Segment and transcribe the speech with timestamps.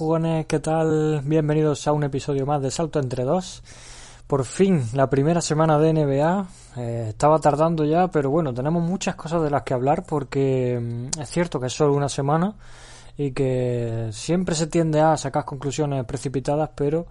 [0.00, 1.20] jugones, ¿qué tal?
[1.26, 3.62] Bienvenidos a un episodio más de Salto entre dos.
[4.26, 6.46] Por fin, la primera semana de NBA.
[6.78, 11.20] Eh, estaba tardando ya, pero bueno, tenemos muchas cosas de las que hablar porque mm,
[11.20, 12.54] es cierto que es solo una semana
[13.18, 17.06] y que siempre se tiende a sacar conclusiones precipitadas, pero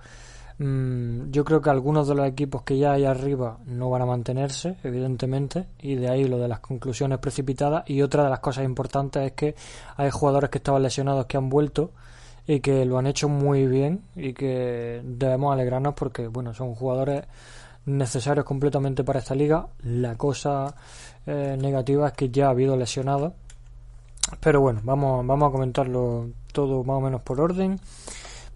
[0.58, 4.08] mm, yo creo que algunos de los equipos que ya hay arriba no van a
[4.08, 7.88] mantenerse, evidentemente, y de ahí lo de las conclusiones precipitadas.
[7.88, 9.54] Y otra de las cosas importantes es que
[9.96, 11.92] hay jugadores que estaban lesionados que han vuelto
[12.50, 17.26] y que lo han hecho muy bien y que debemos alegrarnos porque bueno son jugadores
[17.86, 19.68] necesarios completamente para esta liga.
[19.84, 20.74] La cosa
[21.28, 23.34] eh, negativa es que ya ha habido lesionados.
[24.40, 27.80] Pero bueno vamos vamos a comentarlo todo más o menos por orden.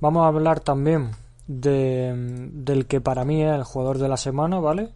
[0.02, 1.12] Vamos a hablar también
[1.46, 4.90] de, del que para mí es el jugador de la semana vale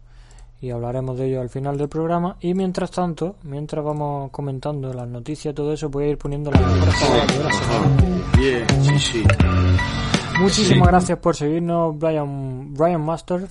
[0.60, 2.36] y hablaremos de ello al final del programa.
[2.40, 6.50] Y mientras tanto, mientras vamos comentando las noticias y todo eso, voy a ir poniendo
[6.50, 6.60] las
[9.10, 9.76] semana.
[10.40, 13.48] Muchísimas gracias por seguirnos, Brian, Brian Master.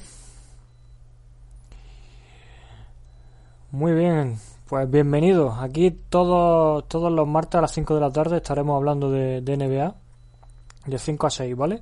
[3.71, 5.57] Muy bien, pues bienvenidos.
[5.59, 9.57] Aquí todos, todos los martes a las 5 de la tarde estaremos hablando de, de
[9.57, 9.95] NBA,
[10.85, 11.81] de 5 a 6, ¿vale?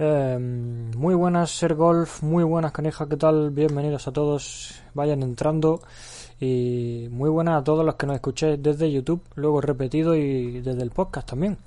[0.00, 3.50] Eh, muy buenas, Ser Golf, muy buenas, Canija, ¿qué tal?
[3.50, 5.80] Bienvenidos a todos, vayan entrando.
[6.40, 10.82] Y muy buenas a todos los que nos escuchéis desde YouTube, luego repetido y desde
[10.82, 11.58] el podcast también.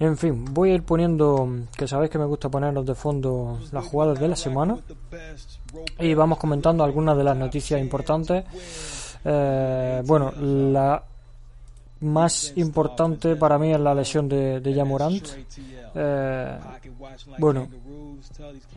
[0.00, 3.84] En fin, voy a ir poniendo, que sabéis que me gusta ponernos de fondo las
[3.84, 4.78] jugadas de la semana.
[6.00, 8.44] Y vamos comentando algunas de las noticias importantes.
[9.24, 11.04] Eh, bueno, la
[12.00, 14.72] más importante para mí es la lesión de, de.
[15.94, 16.58] Eh,
[17.38, 17.68] bueno,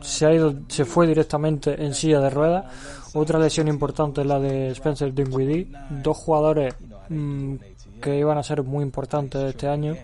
[0.00, 2.66] se ha ido, se fue directamente en silla de ruedas.
[3.14, 6.74] Otra lesión importante es la de Spencer Dinwiddie, dos jugadores
[7.08, 7.54] mm,
[8.00, 9.96] que iban a ser muy importantes este año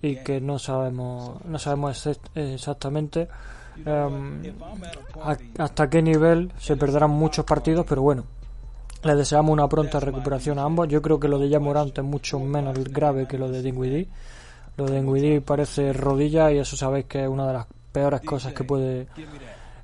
[0.00, 3.28] y que no sabemos, no sabemos exactamente
[3.86, 4.42] em,
[5.58, 8.24] hasta qué nivel se perderán muchos partidos, pero bueno,
[9.04, 10.88] les deseamos una pronta recuperación a ambos.
[10.88, 14.08] Yo creo que lo de Jamorant es mucho menos grave que lo de Dinwiddie
[14.76, 18.64] lo de parece rodilla y eso sabéis que es una de las peores cosas que
[18.64, 19.06] puede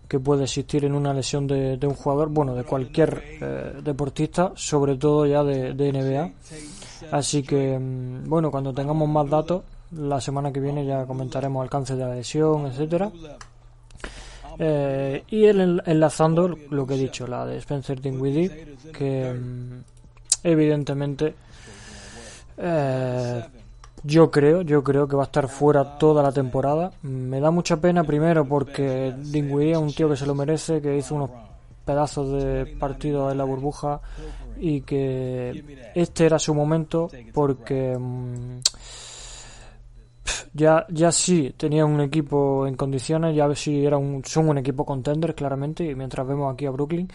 [0.09, 4.97] que puede existir en una lesión de, un jugador, bueno, de cualquier eh, deportista, sobre
[4.97, 6.33] todo ya de, NBA.
[7.13, 9.63] Así que, mm, bueno, cuando tengamos más datos,
[9.93, 13.11] la semana que viene ya comentaremos alcance de la lesión, etcétera.
[14.59, 19.85] Eh, y el, enlazando lo que he dicho, la de Spencer Dinwiddie, que mm,
[20.43, 21.35] evidentemente
[22.57, 23.45] eh,
[24.09, 26.93] yo creo, yo creo que va a estar fuera toda la temporada.
[27.03, 30.97] Me da mucha pena primero porque Dinwiddie es un tío que se lo merece, que
[30.97, 31.31] hizo unos
[31.85, 34.01] pedazos de partido en la burbuja
[34.59, 38.61] y que este era su momento porque mm,
[40.55, 44.85] ya ya sí tenía un equipo en condiciones, ya sí era un, son un equipo
[44.85, 47.09] contender claramente y mientras vemos aquí a Brooklyn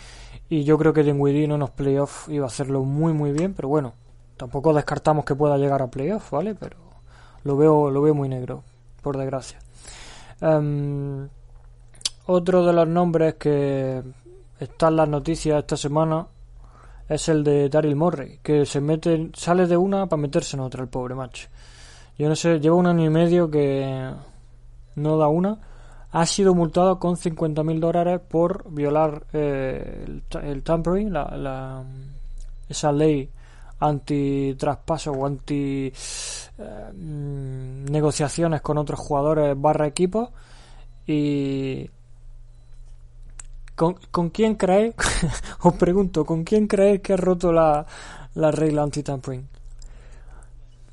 [0.50, 3.70] y yo creo que Dinwiddie en unos playoffs iba a hacerlo muy muy bien, pero
[3.70, 3.94] bueno,
[4.38, 6.56] Tampoco descartamos que pueda llegar a playoff, ¿vale?
[6.56, 6.78] Pero
[7.44, 8.64] lo veo, lo veo muy negro,
[9.02, 9.60] por desgracia.
[10.42, 11.28] Em,
[12.26, 14.02] otro de los nombres que
[14.60, 16.28] está en las noticias esta semana
[17.08, 20.84] es el de Daryl Morrey, que se mete, sale de una para meterse en otra,
[20.84, 21.50] el pobre macho.
[22.18, 24.12] Yo no sé, lleva un año y medio que
[24.96, 25.60] no da una.
[26.12, 31.84] Ha sido multado con 50.000 dólares por violar eh, el, tampering, la,
[32.70, 33.30] esa ley
[33.84, 35.92] anti-traspaso o anti
[36.58, 40.30] eh, mm, negociaciones con otros jugadores barra equipos
[41.06, 41.90] y
[43.76, 44.94] ¿Con, ¿Con, quién creéis?
[45.62, 47.86] os pregunto, ¿con quién creéis que ha roto la,
[48.36, 49.48] la regla anti-tampering?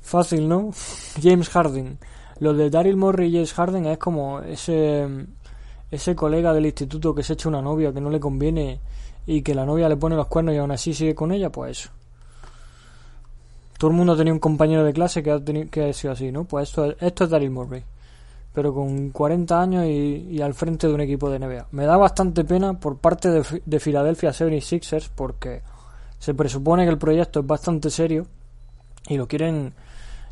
[0.01, 0.71] Fácil, ¿no?
[1.21, 1.99] James Harden.
[2.39, 5.07] Lo de Daryl Morey y James Harden es como ese,
[5.91, 8.79] ese colega del instituto que se echa una novia que no le conviene
[9.27, 11.79] y que la novia le pone los cuernos y aún así sigue con ella, pues
[11.79, 12.00] eso.
[13.81, 16.43] Todo el mundo tenía un compañero de clase que ha, que ha sido así, ¿no?
[16.43, 17.83] Pues esto, esto es Daryl Murray.
[18.53, 21.65] Pero con 40 años y, al frente de un equipo de NBA.
[21.71, 25.63] Me da bastante pena por parte de, de Philadelphia 76ers porque
[26.19, 28.27] se presupone que el proyecto es bastante serio
[29.07, 29.73] y lo quieren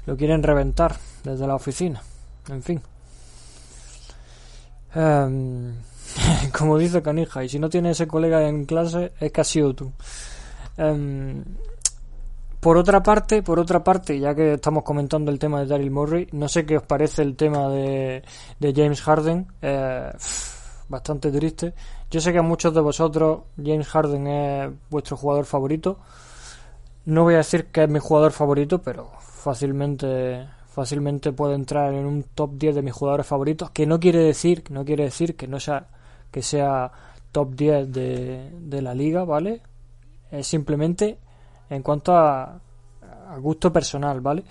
[0.06, 2.04] lo quieren reventar desde la oficina.
[2.50, 2.80] En fin.
[4.94, 5.74] Em,
[6.56, 9.74] como dice Canija, y si no tienes ese colega en clase, es que has sido
[9.74, 9.92] tú.
[10.78, 11.44] Um,
[12.60, 16.28] por otra parte, por otra parte, ya que estamos comentando el tema de Daryl Murray,
[16.34, 18.24] no sé qué os parece el tema de,
[18.60, 20.12] James Harden, eh,
[20.90, 21.74] bastante triste.
[22.12, 26.00] Yo sé que a muchos de vosotros James Harden es vuestro jugador favorito.
[27.06, 32.06] No voy a decir que es mi jugador favorito, pero fácilmente fácilmente puede entrar en
[32.06, 35.48] un top 10 de mis jugadores favoritos, que no quiere decir, no quiere decir que
[35.48, 35.88] no sea
[36.32, 36.92] que sea
[37.32, 39.62] top 10 de, de la liga, ¿vale?
[40.32, 41.18] Es simplemente
[41.70, 42.60] en cuanto a,
[43.30, 44.44] a gusto personal, ¿vale?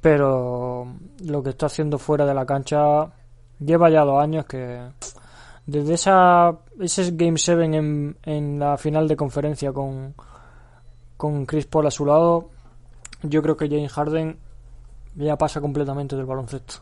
[0.00, 0.86] Pero
[1.24, 3.10] lo que está haciendo fuera de la cancha
[3.58, 4.80] lleva ya dos años que
[5.66, 10.14] desde esa ese Game 7 en, en la final de conferencia con,
[11.16, 12.50] con Chris Paul a su lado,
[13.22, 14.38] yo creo que James Harden
[15.14, 16.74] ya pasa completamente del baloncesto.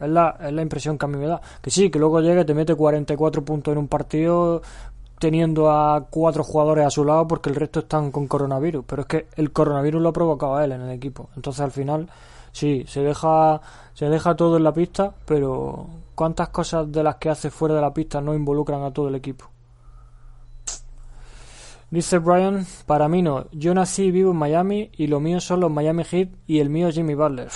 [0.00, 1.40] Es la, es la impresión que a mí me da.
[1.62, 4.60] Que sí, que luego llega y te mete 44 puntos en un partido
[5.24, 8.84] teniendo a cuatro jugadores a su lado porque el resto están con coronavirus.
[8.86, 11.30] Pero es que el coronavirus lo ha provocado a él en el equipo.
[11.34, 12.10] Entonces al final,
[12.52, 13.62] sí, se deja,
[13.94, 17.80] se deja todo en la pista, pero ¿cuántas cosas de las que hace fuera de
[17.80, 19.46] la pista no involucran a todo el equipo?
[21.90, 23.46] Dice Brian, para mí no.
[23.50, 26.68] Yo nací y vivo en Miami y lo mío son los Miami Heat y el
[26.68, 27.48] mío Jimmy Butler.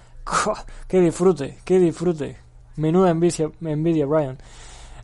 [0.88, 1.58] ¡Qué disfrute!
[1.62, 2.38] ¡Qué disfrute!
[2.76, 4.38] Menuda envidia, envidia Brian.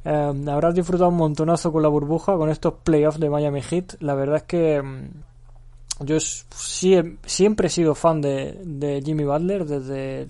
[0.04, 3.96] Eh, habrás disfrutado un montonazo con la burbuja, con estos playoffs de Miami Heat.
[4.00, 9.64] La verdad es que mm, yo sí, siempre he sido fan de, de, Jimmy Butler
[9.64, 10.26] desde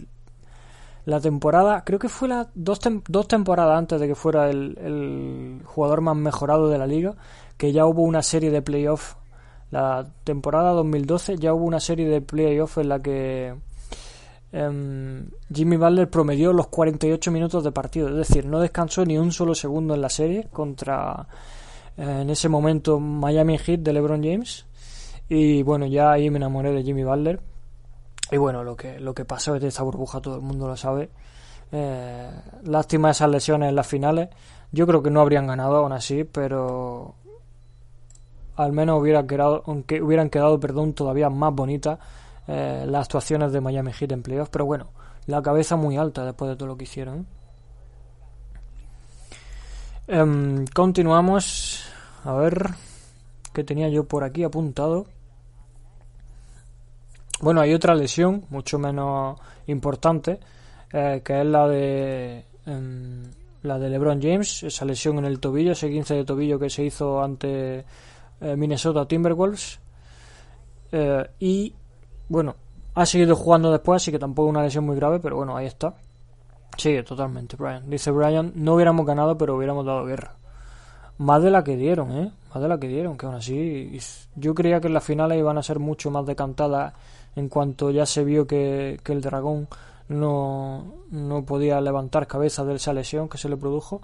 [1.05, 2.79] la temporada, creo que fue la dos,
[3.09, 7.17] dos temporadas antes de que fuera el, el, jugador más mejorado de la liga,
[7.57, 9.17] que ya hubo una serie de playoffs.
[9.71, 13.55] La temporada 2012 ya hubo una serie de playoffs en la que
[14.53, 19.33] Um, Jimmy Butler promedió los 48 minutos de partido, es decir, no descansó ni un
[19.33, 21.27] solo segundo en la serie contra
[21.97, 24.67] eh, en ese momento Miami Heat de LeBron James.
[25.29, 27.41] Y bueno, ya ahí me enamoré de Jimmy Butler.
[28.31, 31.11] Y bueno, lo que, lo que pasó de esta burbuja todo el mundo lo sabe.
[31.71, 32.31] Eh,
[32.65, 34.29] lástima esas lesiones en las finales.
[34.73, 37.15] Yo creo que no habrían ganado aún así, pero
[38.57, 41.99] al menos hubiera quedado, aunque hubieran quedado, perdón, todavía más bonitas
[42.49, 44.91] eh, las actuaciones de Miami Heat en pero bueno,
[45.27, 47.27] la cabeza muy alta después de todo lo que hicieron.
[50.09, 51.85] Eh, continuamos.
[52.25, 52.71] A ver
[53.53, 55.07] qué tenía yo por aquí apuntado.
[57.43, 59.37] Bueno, hay otra lesión, mucho menos
[59.67, 60.39] importante,
[60.93, 63.23] eh, que es la de eh,
[63.63, 66.85] la de LeBron James, esa lesión en el tobillo, ese 15 de tobillo que se
[66.85, 67.85] hizo ante
[68.41, 69.81] eh, Minnesota Timberwolves.
[71.41, 71.75] Y
[72.29, 72.57] bueno,
[72.95, 75.95] ha seguido jugando después, así que tampoco una lesión muy grave, pero bueno, ahí está.
[76.77, 77.89] Sigue totalmente, Brian.
[77.89, 80.37] Dice Brian, no hubiéramos ganado, pero hubiéramos dado guerra.
[81.19, 82.33] Más de la que dieron, ¿eh?
[82.53, 83.99] Más de la que dieron, que aún así...
[84.35, 86.95] Yo creía que en las finales iban a ser mucho más decantadas
[87.37, 89.69] en cuanto ya se vio que, que el dragón
[90.09, 94.03] no, no podía levantar cabeza de esa lesión que se le produjo,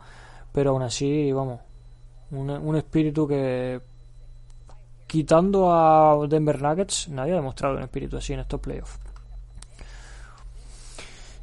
[0.52, 1.60] pero aún así, vamos,
[2.30, 3.80] un, un espíritu que
[5.08, 9.00] quitando a Denver Nuggets, nadie ha demostrado un espíritu así en estos playoffs.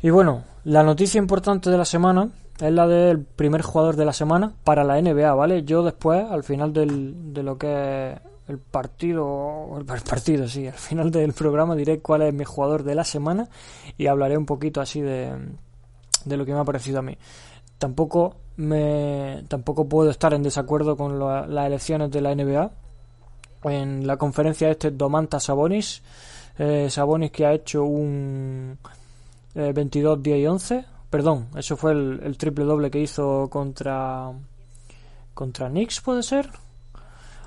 [0.01, 2.29] Y bueno, la noticia importante de la semana
[2.59, 5.63] es la del primer jugador de la semana para la NBA, ¿vale?
[5.63, 10.73] Yo después, al final del, de lo que es el partido, el partido, sí, al
[10.73, 13.49] final del programa diré cuál es mi jugador de la semana
[13.97, 15.33] y hablaré un poquito así de,
[16.23, 17.17] de lo que me ha parecido a mí.
[17.79, 22.71] Tampoco me, tampoco puedo estar en desacuerdo con las elecciones de la NBA,
[23.65, 26.01] en la conferencia este Domantas Sabonis.
[26.57, 28.77] Eh, Sabonis que ha hecho un
[29.55, 30.85] eh, 22, 10 y 11.
[31.09, 34.31] Perdón, eso fue el, el, triple doble que hizo contra
[35.33, 36.49] contra Knicks, puede ser.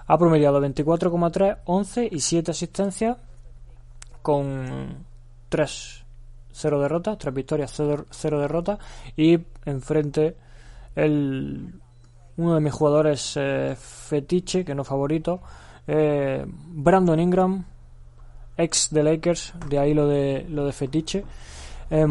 [0.06, 3.16] Ha promediado 24,3, 11 y 7 asistencias
[4.22, 5.04] con
[5.48, 6.04] 3
[6.58, 8.78] 0 derrotas, 3 victorias, 0, 0 derrotas
[9.16, 10.37] y enfrente
[10.96, 11.72] el
[12.37, 15.40] uno de mis jugadores eh, fetiche, que no favorito,
[15.88, 17.64] eh, Brandon Ingram,
[18.57, 21.25] ex de Lakers, de ahí lo de, lo de fetiche,
[21.90, 22.07] eh,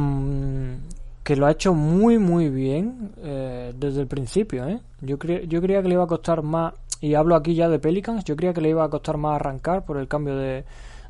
[1.24, 4.68] que lo ha hecho muy muy bien eh, desde el principio.
[4.68, 4.80] ¿eh?
[5.02, 8.24] Yo, yo creía que le iba a costar más, y hablo aquí ya de Pelicans,
[8.24, 10.66] yo creía que le iba a costar más arrancar por el cambio de,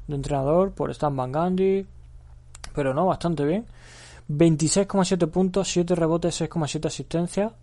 [0.07, 1.85] de entrenador, por Stan Van Gundy,
[2.75, 3.65] pero no, bastante bien.
[4.29, 7.53] 26,7 puntos, 7 rebotes, 6,7 asistencias,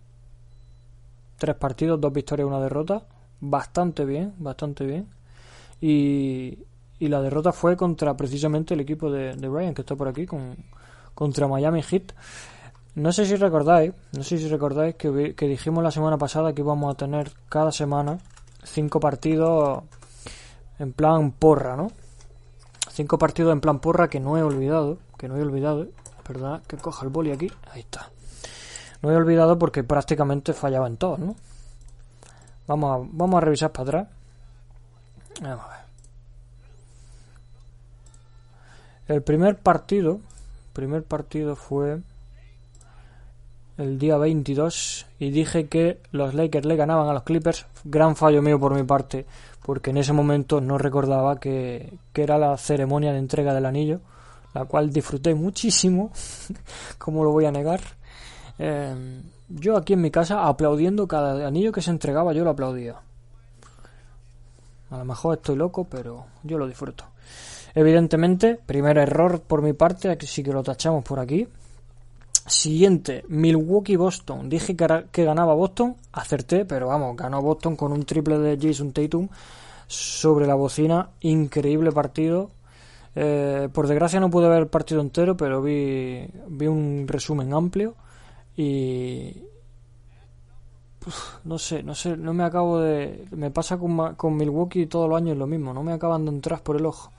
[1.37, 3.03] 3 partidos, 2 victorias, 1 derrota
[3.49, 5.07] bastante bien, bastante bien.
[5.81, 6.59] Y,
[6.99, 10.25] y la derrota fue contra precisamente el equipo de, de Brian, que está por aquí,
[10.25, 10.55] con,
[11.13, 12.13] contra Miami Heat.
[12.95, 16.61] No sé si recordáis, no sé si recordáis que, que dijimos la semana pasada que
[16.61, 18.19] íbamos a tener cada semana
[18.63, 19.83] cinco partidos
[20.79, 21.91] en plan porra, ¿no?
[22.89, 25.87] Cinco partidos en plan porra que no he olvidado, que no he olvidado,
[26.25, 28.09] perdona que coja el boli aquí, ahí está.
[29.01, 31.35] No he olvidado porque prácticamente fallaba en todos, ¿no?
[32.67, 34.07] Vamos a, vamos a revisar para atrás.
[35.41, 35.85] Vamos a ver.
[39.07, 40.19] El primer partido
[40.75, 42.01] primer partido fue
[43.77, 47.65] el día 22 y dije que los Lakers le ganaban a los Clippers.
[47.85, 49.25] Gran fallo mío por mi parte,
[49.65, 54.01] porque en ese momento no recordaba que, era la ceremonia de entrega del anillo,
[54.53, 56.11] la cual disfruté muchísimo,
[56.97, 57.79] como lo voy a negar.
[58.57, 62.95] Em, yo aquí en mi casa aplaudiendo cada anillo que se entregaba, yo lo aplaudía.
[64.91, 67.05] A lo mejor estoy loco, pero yo lo disfruto.
[67.73, 71.47] Evidentemente, primer error por mi parte, aquí sí que lo tachamos por aquí.
[72.47, 74.47] Siguiente, Milwaukee-Boston.
[74.49, 79.27] Dije que, ganaba Boston, acerté, pero vamos, ganó Boston con un triple de Jason Tatum
[79.87, 81.09] sobre la bocina.
[81.21, 82.51] Increíble partido.
[83.15, 87.95] Eh, por desgracia no pude ver el partido entero, pero vi, vi un resumen amplio
[88.57, 89.43] y
[91.43, 95.17] no sé, no sé, no me acabo de me pasa con, con Milwaukee todos los
[95.17, 97.11] años lo mismo, no me acaban de entrar por el ojo.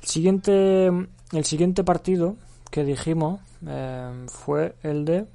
[0.00, 2.36] El siguiente el siguiente partido
[2.70, 5.26] que dijimos eh, fue el de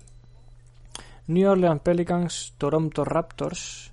[1.27, 3.91] New Orleans Pelicans Toronto Raptors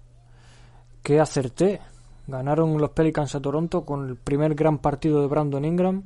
[1.03, 1.81] que acerté.
[2.27, 6.03] Ganaron los Pelicans a Toronto con el primer gran partido de Brandon Ingram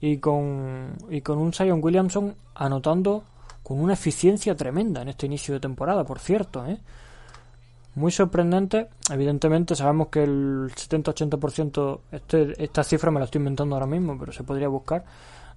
[0.00, 3.24] y con, y con un Zion Williamson anotando
[3.70, 6.66] con una eficiencia tremenda en este inicio de temporada, por cierto.
[6.66, 6.80] ¿eh?
[7.94, 8.88] Muy sorprendente.
[9.12, 14.32] Evidentemente sabemos que el 70-80%, este, esta cifra me la estoy inventando ahora mismo, pero
[14.32, 15.04] se podría buscar,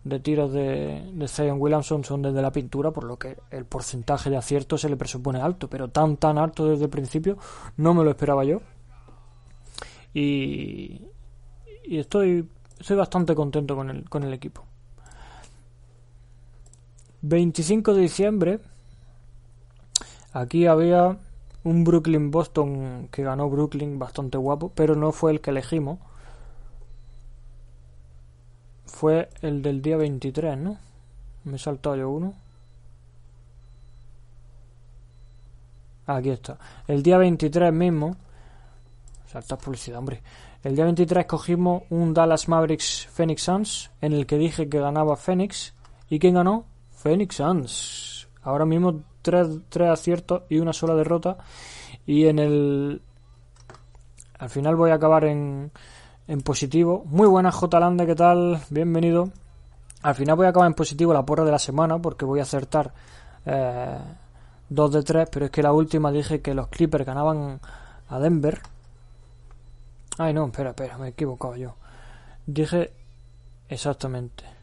[0.04, 4.30] de tiros de, de Zion Williamson son desde la pintura, por lo que el porcentaje
[4.30, 7.40] de acierto se le presupone alto, pero tan tan alto desde el principio
[7.78, 8.62] no me lo esperaba yo.
[10.14, 11.02] Y,
[11.84, 12.48] y estoy,
[12.80, 14.68] estoy bastante contento con el, con el equipo.
[17.24, 18.60] 25 de diciembre,
[20.34, 21.18] aquí había
[21.64, 26.00] un Brooklyn-Boston que ganó Brooklyn bastante guapo, pero no fue el que elegimos.
[28.86, 30.78] Fue el del día 23, ¿no?
[31.46, 32.34] Me he saltado yo uno.
[36.06, 36.60] Aquí está.
[36.88, 38.18] El día 23 mismo.
[39.28, 40.22] Salta publicidad, hombre.
[40.62, 45.16] El día 23 cogimos un Dallas Mavericks Phoenix Suns en el que dije que ganaba
[45.16, 45.74] Phoenix.
[46.10, 46.73] ¿Y quién ganó?
[47.04, 48.30] Phoenix Suns.
[48.44, 51.38] Ahora mismo tres, tres aciertos y una sola derrota.
[52.06, 53.02] Y en el...
[54.40, 55.70] Al final voy a acabar en,
[56.30, 57.04] en positivo.
[57.06, 57.78] Muy buenas, J.
[57.78, 58.62] Lande, ¿qué tal?
[58.70, 59.32] Bienvenido.
[60.02, 62.44] Al final voy a acabar en positivo la porra de la semana porque voy a
[62.44, 62.94] acertar
[63.46, 63.98] eh,
[64.70, 67.60] dos de tres, pero es que la última dije que los Clippers ganaban
[68.08, 68.62] a Denver.
[70.18, 71.76] Ay, no, espera, espera, me he equivocado yo.
[72.46, 72.94] Dije
[73.68, 74.63] exactamente.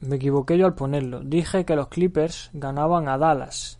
[0.00, 1.20] Me equivoqué yo al ponerlo.
[1.20, 3.78] Dije que los Clippers ganaban a Dallas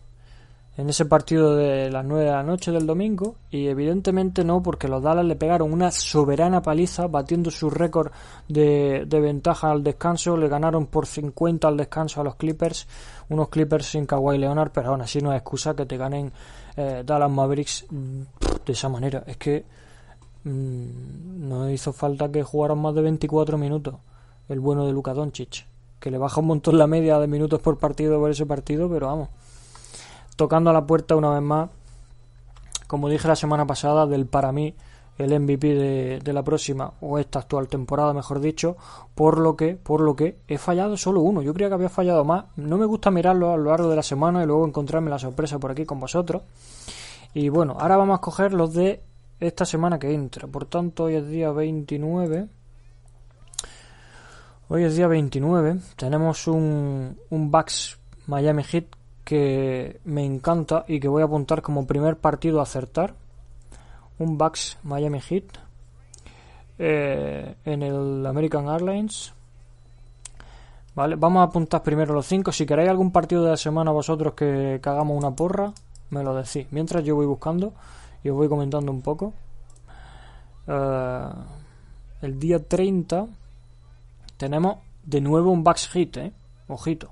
[0.77, 4.87] en ese partido de las 9 de la noche del domingo y evidentemente no porque
[4.87, 8.11] los Dallas le pegaron una soberana paliza batiendo su récord
[8.47, 10.37] de, ventaja al descanso.
[10.37, 12.87] Le ganaron por 50 al descanso a los Clippers
[13.29, 16.31] unos Clippers sin Kawhi Leonard pero aún así no es excusa que te ganen
[16.77, 18.21] eh, Dallas Mavericks mm,
[18.65, 19.23] de esa manera.
[19.25, 19.65] Es que
[20.43, 23.95] mmm, no hizo falta que jugaran más de 24 minutos
[24.49, 25.70] el bueno de Luka Doncic
[26.01, 29.07] que le baja un montón la media de minutos por partido por ese partido, pero
[29.07, 29.29] vamos,
[30.35, 31.69] tocando a la puerta una vez más,
[32.87, 34.75] como dije la semana pasada, del para mí
[35.17, 38.75] el MVP de, la próxima o esta actual temporada, mejor dicho,
[39.13, 41.41] por lo que, por lo que he fallado solo uno.
[41.41, 42.45] Yo creía que había fallado más.
[42.55, 45.59] No me gusta mirarlo a lo largo de la semana y luego encontrarme la sorpresa
[45.59, 46.41] por aquí con vosotros.
[47.33, 49.03] Y bueno, ahora vamos a coger los de
[49.39, 50.47] esta semana que entra.
[50.47, 52.47] Por tanto, hoy es día 29.
[54.73, 55.79] Hoy es día 29.
[55.97, 58.85] Tenemos un, un Bucks Miami Heat
[59.25, 63.13] que me encanta y que voy a apuntar como primer partido a acertar.
[64.17, 65.43] Un Bucks Miami Heat
[66.79, 69.33] eh, en el American Airlines.
[70.95, 72.53] Vale, vamos a apuntar primero los cinco.
[72.53, 75.73] Si queréis algún partido de la semana vosotros que, hagamos una porra,
[76.11, 76.67] me lo decís.
[76.71, 77.73] Mientras yo voy buscando
[78.23, 79.33] y os voy comentando un poco.
[80.65, 81.29] Eh,
[82.21, 83.27] el día 30
[84.41, 86.33] tenemos de nuevo un Bucks Hit, ¿eh?
[86.67, 87.11] Ojito.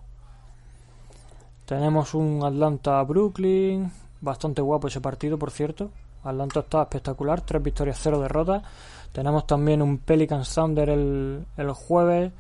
[1.64, 3.92] Tenemos un Atlanta-Brooklyn.
[4.20, 5.92] Bastante guapo ese partido, por cierto.
[6.24, 7.42] Atlanta está espectacular.
[7.42, 8.64] Tres victorias, cero derrotas.
[9.12, 12.32] Tenemos también un Pelican Thunder el, el jueves.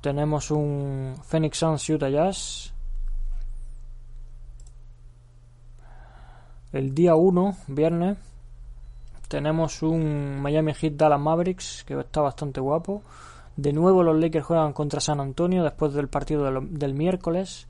[0.00, 2.72] Tenemos un Phoenix Suns Utah Jazz.
[6.72, 8.16] El día 1, viernes,
[9.28, 13.02] tenemos un Miami Heat Dallas Mavericks que está bastante guapo.
[13.56, 17.68] De nuevo los Lakers juegan contra San Antonio después del partido del, miércoles.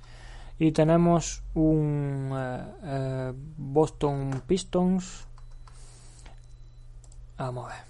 [0.59, 5.27] Y tenemos un eh, eh, Boston Pistons.
[7.37, 7.85] Vamos a ver.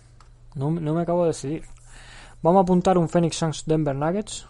[0.54, 1.64] No, me acabo de decidir.
[2.42, 4.46] Vamos a apuntar un Phoenix Suns Denver Nuggets.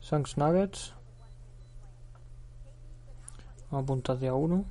[0.00, 0.94] Suns Nuggets.
[3.70, 4.64] Vamos a apuntar día 1.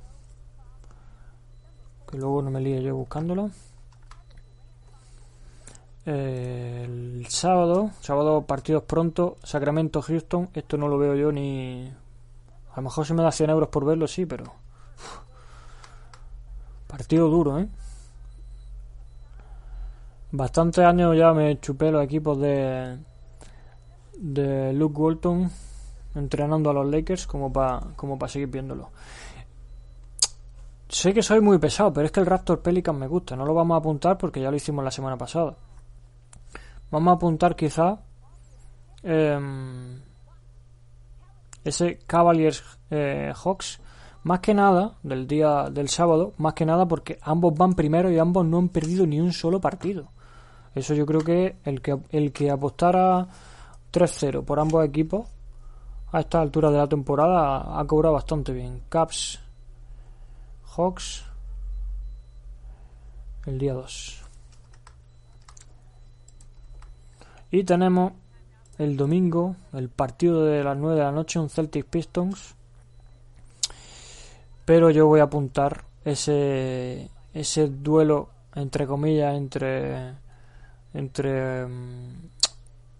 [2.10, 3.50] Que luego no me líe yo buscándolo.
[6.08, 10.48] El sábado, sábado partidos pronto, Sacramento Houston.
[10.54, 11.92] Esto no lo veo yo ni.
[12.72, 14.44] A lo mejor se me da 100 euros por verlo, sí, pero.
[16.86, 17.68] Partido duro, ¿eh?
[20.32, 22.98] Bastantes años ya me chupé los equipos de.
[24.16, 25.50] de Luke Walton
[26.14, 28.90] entrenando a los Lakers como para como para seguir viéndolo.
[30.88, 33.36] Sé que soy muy pesado, pero es que el Raptor Pelican me gusta.
[33.36, 35.54] No lo vamos a apuntar porque ya lo hicimos la semana pasada.
[36.90, 37.98] Vamos a apuntar quizá
[39.02, 40.00] em,
[41.64, 43.80] ese Cavaliers eh, Hawks.
[44.24, 48.18] Más que nada, del día del sábado, más que nada porque ambos van primero y
[48.18, 50.08] ambos no han perdido ni un solo partido.
[50.74, 53.26] Eso yo creo que el que, el que apostara
[53.92, 55.28] 3-0 por ambos equipos
[56.12, 58.82] a esta altura de la temporada ha cobrado bastante bien.
[58.88, 59.40] Caps,
[60.76, 61.24] Hawks,
[63.46, 64.27] el día 2.
[67.50, 68.12] Y tenemos
[68.78, 72.54] el domingo, el partido de las 9 de la noche, un Celtic Pistons.
[74.64, 80.14] Pero yo voy a apuntar ese, ese duelo, entre comillas, entre,
[80.92, 82.28] entre mm,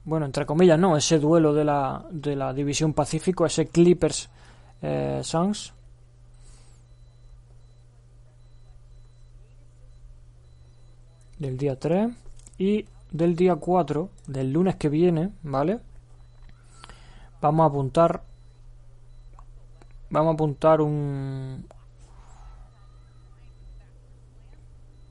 [0.09, 4.31] bueno, entre comillas, no, ese duelo de la, de la División Pacífico, ese Clippers
[4.81, 5.75] eh, Suns.
[11.39, 12.09] Del día 3
[12.57, 15.81] y del día 4, del lunes que viene, ¿vale?
[17.41, 18.23] Vamos a apuntar
[20.11, 21.67] vamos a apuntar un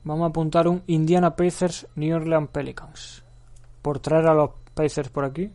[0.04, 3.24] vamos a apuntar un Indiana Pacers New Orleans Pelicans
[3.82, 5.50] por traer a los Pacers por aquí.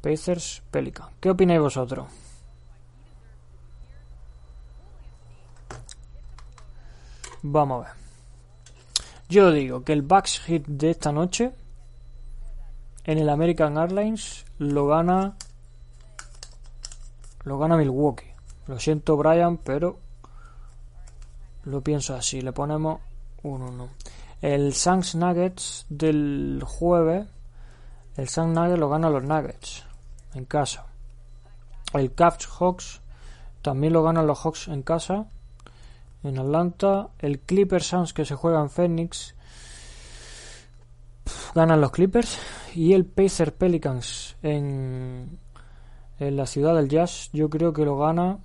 [0.00, 1.08] Pacers, Pelican.
[1.18, 2.06] ¿Qué opináis vosotros?
[7.42, 8.05] Vamos a ver.
[9.28, 11.52] Yo digo que el Bucks hit de esta noche
[13.04, 15.36] en el American Airlines lo gana
[17.42, 18.26] lo gana Milwaukee.
[18.66, 19.98] Lo siento Brian, pero
[21.64, 22.40] lo pienso así.
[22.40, 23.00] Le ponemos
[23.42, 23.88] un 1.
[24.42, 27.26] El Suns Nuggets del jueves,
[28.16, 29.84] el Suns Nuggets lo gana los Nuggets
[30.34, 30.86] en casa.
[31.92, 33.00] El Cavs Hawks
[33.62, 35.26] también lo ganan los Hawks en casa
[36.22, 37.08] en Atlanta.
[37.18, 39.34] El Clippers Suns que se juega en Phoenix
[41.54, 42.38] ganan los Clippers
[42.74, 45.38] y el Pacers Pelicans en
[46.18, 48.38] en la ciudad del Jazz yo creo que lo gana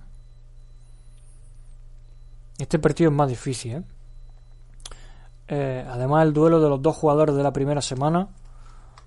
[2.58, 3.82] este partido es más difícil ¿eh?
[5.54, 8.28] Eh, además, el duelo de los dos jugadores de la primera semana,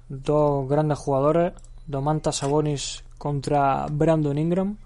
[0.10, 1.54] dos grandes jugadores,
[1.88, 4.78] Domantas Sabonis contra Brandon Ingram.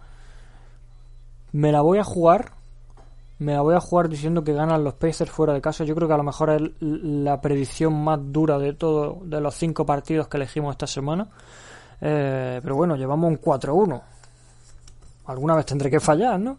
[1.52, 2.54] Me la voy a jugar,
[3.40, 5.86] me la voy a jugar diciendo que ganan los Pacers fuera de casa.
[5.86, 9.56] Yo creo que a lo mejor es la predicción más dura de todos de los
[9.56, 11.30] cinco partidos que elegimos esta semana.
[12.02, 14.02] Eh, pero bueno, llevamos un 4-1.
[15.28, 16.58] Alguna vez tendré que fallar, ¿no?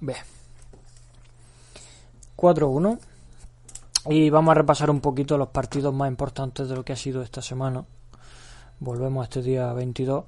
[0.00, 0.16] Ve.
[2.36, 2.98] 4-1.
[4.06, 7.22] Y vamos a repasar un poquito los partidos más importantes de lo que ha sido
[7.22, 7.84] esta semana.
[8.80, 10.24] Volvemos a este día 22.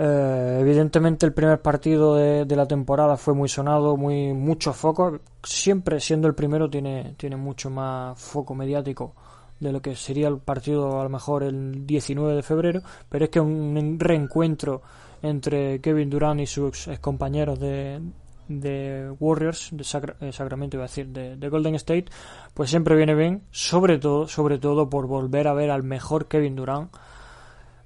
[0.00, 5.18] Eh, evidentemente el primer partido de, la temporada fue muy sonado, muy mucho foco.
[5.42, 9.14] Siempre siendo el primero tiene, tiene mucho más foco mediático
[9.58, 13.30] de lo que sería el partido a lo mejor el 19 de febrero, pero es
[13.30, 14.82] que un reencuentro
[15.20, 18.00] entre Kevin Durant y sus compañeros de,
[18.48, 19.82] de Warriors, de
[20.20, 22.06] eh, Sacramento, iba a decir, de, Golden State,
[22.54, 26.54] pues siempre viene bien, sobre todo, sobre todo por volver a ver al mejor Kevin
[26.54, 26.92] Durant.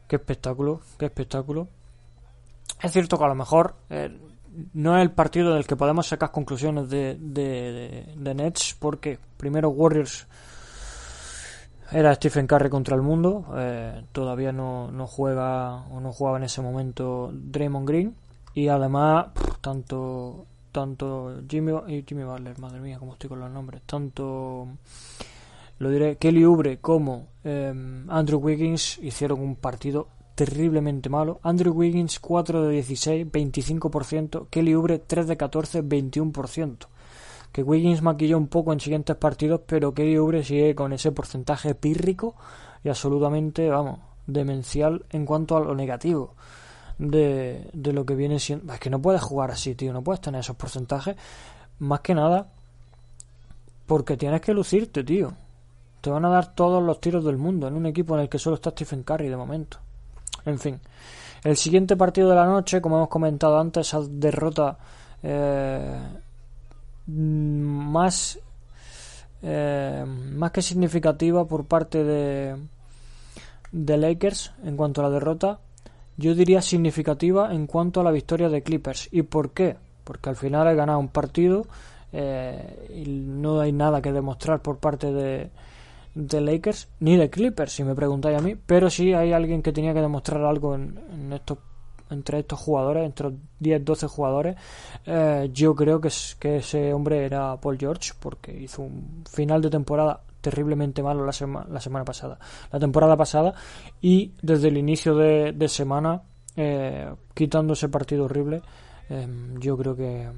[0.07, 1.69] Qué espectáculo, qué espectáculo.
[2.83, 4.11] Es cierto que a lo mejor eh,
[4.75, 10.27] no es el partido del que podemos sacar conclusiones de, de, Nets, porque primero Warriors
[11.91, 16.45] era Stephen Curry contra el mundo, eh, todavía no, no juega o no jugaba en
[16.45, 18.17] ese momento Draymond Green
[18.55, 19.27] y además
[19.61, 21.73] tanto tanto Jimmy
[22.07, 24.69] Jimmy Butler, madre mía, como estoy con los nombres, tanto
[25.79, 31.41] lo diré Kelly Ubre como em, Andrew Wiggins hicieron un partido terriblemente malo.
[31.43, 36.87] Andrew Wiggins 4 de 16, 25%, Kelly Ubre 3 de 14, 21%.
[37.53, 41.75] Que Wiggins maquilló un poco en siguientes partidos, pero Kelly Ubre sigue con ese porcentaje
[41.75, 42.35] pírrico
[42.83, 46.35] y absolutamente, vamos, demencial en cuanto a lo negativo
[46.99, 48.73] de, de lo que viene siendo.
[48.73, 51.17] Es que no puedes jugar así, tío, no puedes tener esos porcentajes.
[51.79, 52.49] Más que nada
[53.87, 55.33] porque tienes que lucirte, tío.
[56.01, 58.39] Te van a dar todos los tiros del mundo en un equipo en el que
[58.39, 59.79] solo está Stephen Curry de momento.
[60.45, 60.81] En fin.
[61.45, 64.79] El siguiente partido de la noche, como hemos comentado antes, esa derrota
[65.23, 65.99] eh,
[67.07, 68.39] más,
[69.43, 72.57] eh, más que significativa por parte de,
[73.73, 75.59] de Lakers en cuanto a la derrota,
[76.17, 79.09] yo diría significativa en cuanto a la victoria de Clippers.
[79.11, 79.77] ¿Y por qué?
[80.05, 81.67] Porque al final he ganado un partido
[82.13, 85.51] eh, y no hay nada que demostrar por parte de,
[86.15, 89.73] de Lakers ni de Clippers, si me preguntáis a mí, pero sí hay alguien que
[89.73, 91.59] tenía que demostrar algo en, en estos
[92.13, 94.57] entre estos jugadores, entre los 10-12 jugadores,
[95.07, 99.63] eh, yo creo que, es, que ese hombre era Paul George, porque hizo un final
[99.63, 102.39] de temporada terriblemente malo la, la semana pasada,
[102.71, 103.55] la temporada pasada,
[104.01, 106.23] y desde el inicio de, semana,
[106.57, 108.63] eh, quitando ese partido horrible,
[109.09, 109.27] eh,
[109.59, 110.29] yo creo que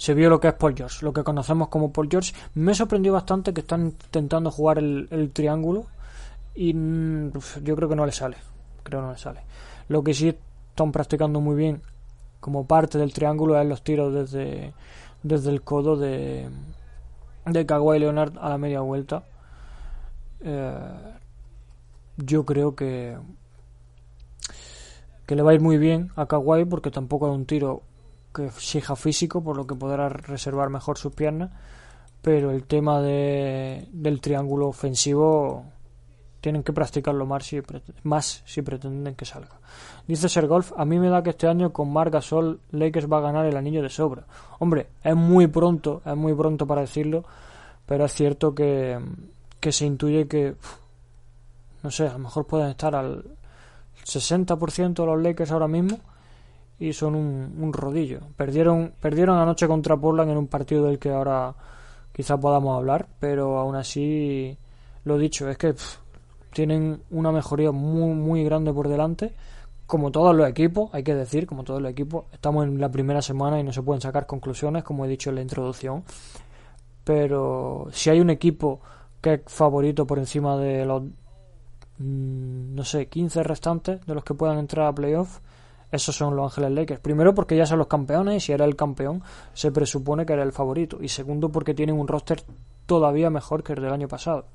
[0.00, 2.32] se vio lo que es Paul George, lo que conocemos como Paul George.
[2.54, 5.88] Me sorprendió bastante que están intentando jugar el, triángulo
[6.54, 7.32] y mm,
[7.62, 8.38] yo creo que no le sale.
[8.82, 9.42] Creo no le sale.
[9.88, 10.30] Lo que sí
[10.70, 11.82] están practicando muy bien
[12.40, 14.72] como parte del triángulo es los tiros desde,
[15.22, 16.48] desde el codo de,
[17.44, 19.24] de Kawhi Leonard a la media vuelta.
[20.40, 20.72] Eh,
[22.16, 23.18] yo creo que
[25.26, 27.82] que le va a ir muy bien a Kawhi porque tampoco es un tiro
[28.34, 31.50] que exija físico, por lo que podrá reservar mejor sus piernas.
[32.22, 35.64] Pero el tema de, del triángulo ofensivo
[36.40, 37.60] tienen que practicarlo más si,
[38.02, 39.58] más si pretenden que salga.
[40.06, 43.18] Dice Ser Golf, a mí me da que este año con Marc Gasol Lakers va
[43.18, 44.24] a ganar el anillo de sobra.
[44.58, 47.24] Hombre, es muy pronto, es muy pronto para decirlo,
[47.86, 48.98] pero es cierto que,
[49.60, 50.56] que se intuye que,
[51.82, 53.24] no sé, a lo mejor pueden estar al
[54.04, 55.98] 60% de los Lakers ahora mismo
[56.80, 58.20] y son un, un, rodillo.
[58.36, 61.54] Perdieron, perdieron anoche contra Portland en un partido del que ahora
[62.12, 64.56] quizás podamos hablar, pero aún así,
[65.04, 65.74] lo dicho, es que
[66.52, 69.32] tienen una mejoría muy, muy grande por delante.
[69.86, 73.20] Como todos los equipos, hay que decir, como todos los equipos, estamos en la primera
[73.20, 76.02] semana y no se pueden sacar conclusiones, como he dicho en la introducción.
[77.04, 78.80] Pero si hay un equipo
[79.20, 81.02] que es favorito por encima de los,
[81.98, 85.40] mmm, no sé, 15 restantes de los que puedan entrar a playoff,
[85.92, 87.00] esos son los Ángeles Lakers.
[87.00, 89.22] Primero porque ya son los campeones y si era el campeón
[89.54, 90.98] se presupone que era el favorito.
[91.00, 92.42] Y segundo porque tienen un roster
[92.86, 94.46] todavía mejor que el del año pasado.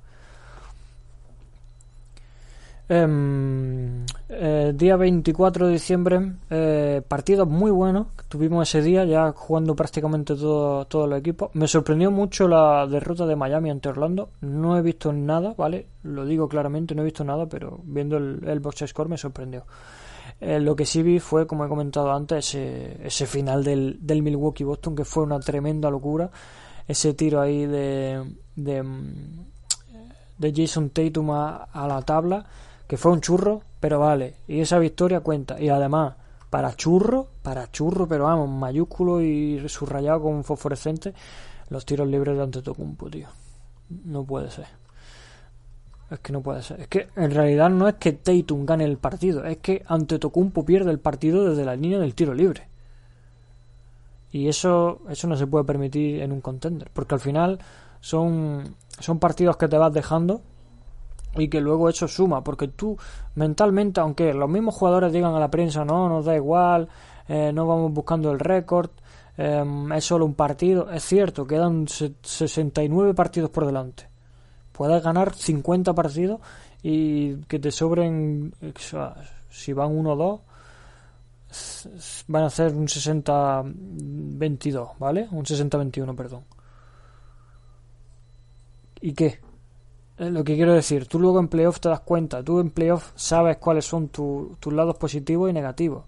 [2.87, 8.07] Eh, eh, día 24 de diciembre, eh, partidos muy buenos.
[8.29, 11.49] Tuvimos ese día ya jugando prácticamente todo, todos los equipos.
[11.53, 14.29] Me sorprendió mucho la derrota de Miami ante Orlando.
[14.41, 15.87] No he visto nada, ¿vale?
[16.03, 19.65] Lo digo claramente, no he visto nada, pero viendo el, el box score me sorprendió.
[20.41, 24.21] Eh, lo que sí vi fue, como he comentado antes, ese, ese final del, del
[24.21, 26.29] Milwaukee-Boston, que fue una tremenda locura.
[26.87, 28.83] Ese tiro ahí de, de,
[30.37, 32.45] de Jason Tatum a, a la tabla
[32.87, 35.59] que fue un churro, pero vale, y esa victoria cuenta.
[35.59, 36.15] Y además,
[36.49, 41.13] para churro, para churro, pero vamos, mayúsculo y subrayado con fosforescente,
[41.69, 43.27] los tiros libres de Antetokounmpo, tío.
[44.05, 44.67] No puede ser.
[46.09, 46.81] Es que no puede ser.
[46.81, 50.91] Es que en realidad no es que Tatum gane el partido, es que Antetokounmpo pierde
[50.91, 52.67] el partido desde la línea del tiro libre.
[54.31, 57.59] Y eso, eso no se puede permitir en un contender, porque al final
[58.01, 60.41] son, son partidos que te vas dejando
[61.35, 62.97] y que luego eso suma, porque tú
[63.35, 66.87] mentalmente, aunque los mismos jugadores digan a la prensa, no, nos da igual,
[67.27, 68.91] eh, no vamos buscando el récord,
[69.37, 69.63] eh,
[69.95, 74.14] es solo un partido, es cierto, quedan 69 partidos por delante.
[74.75, 76.41] Puedes ganar 50 partidos
[76.83, 78.53] y que te sobren,
[79.49, 80.41] si van 1 o 2,
[82.27, 85.29] van a hacer un 60-22, ¿vale?
[85.31, 86.43] Un 60-21, perdón.
[88.99, 89.39] ¿Y qué?
[90.17, 93.57] lo que quiero decir, tú luego en playoff te das cuenta, tú en playoff sabes
[93.57, 96.05] cuáles son tu, tus lados positivos y negativos.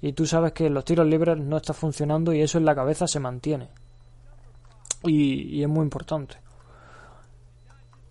[0.00, 3.06] Y tú sabes que los tiros libres no está funcionando y eso en la cabeza
[3.06, 3.68] se mantiene.
[5.04, 6.36] Y, y es muy importante.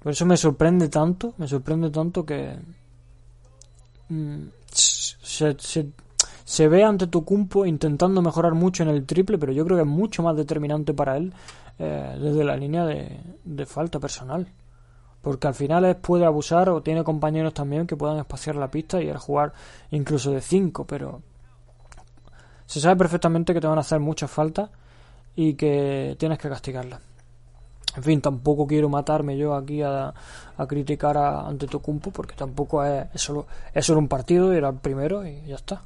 [0.01, 2.57] Por eso me sorprende tanto, me sorprende tanto que
[4.09, 9.77] mm, se, ve ante tu cumpo intentando mejorar mucho en el triple, pero yo creo
[9.77, 11.33] que es mucho más determinante para él
[11.77, 14.47] eh, desde la línea de, falta personal
[15.21, 19.07] porque al final puede abusar o tiene compañeros también que puedan espaciar la pista y
[19.07, 19.53] el jugar
[19.91, 21.21] incluso de 5, pero
[22.65, 24.71] se sabe perfectamente que te van a hacer muchas faltas
[25.35, 27.10] y que tienes que castigarlas.
[27.95, 30.13] En fin, tampoco quiero matarme yo aquí a,
[30.57, 34.75] a criticar a Antetokounmpo porque tampoco es, es, solo, es solo un partido era el
[34.75, 35.81] primero y ya está.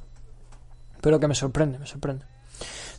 [1.00, 2.24] Pero que me sorprende, me sorprende.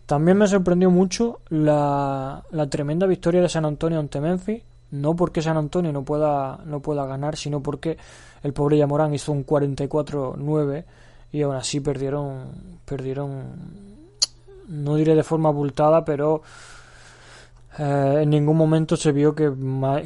[0.05, 5.41] También me sorprendió mucho la, la tremenda victoria de San Antonio ante Memphis No porque
[5.41, 7.97] San Antonio no pueda, no pueda ganar, sino porque
[8.43, 10.85] el pobre Yamorán hizo un 44-9
[11.31, 12.51] y aún así perdieron,
[12.85, 13.43] perdieron,
[14.69, 16.41] no diré de forma abultada, pero
[17.79, 19.53] eh, en ningún momento se vio que,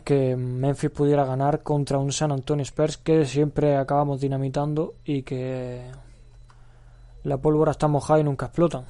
[0.04, 5.82] que Memphis pudiera ganar contra un San Antonio Spurs que siempre acabamos dinamitando y que
[7.24, 8.86] la pólvora está mojada y nunca explotan,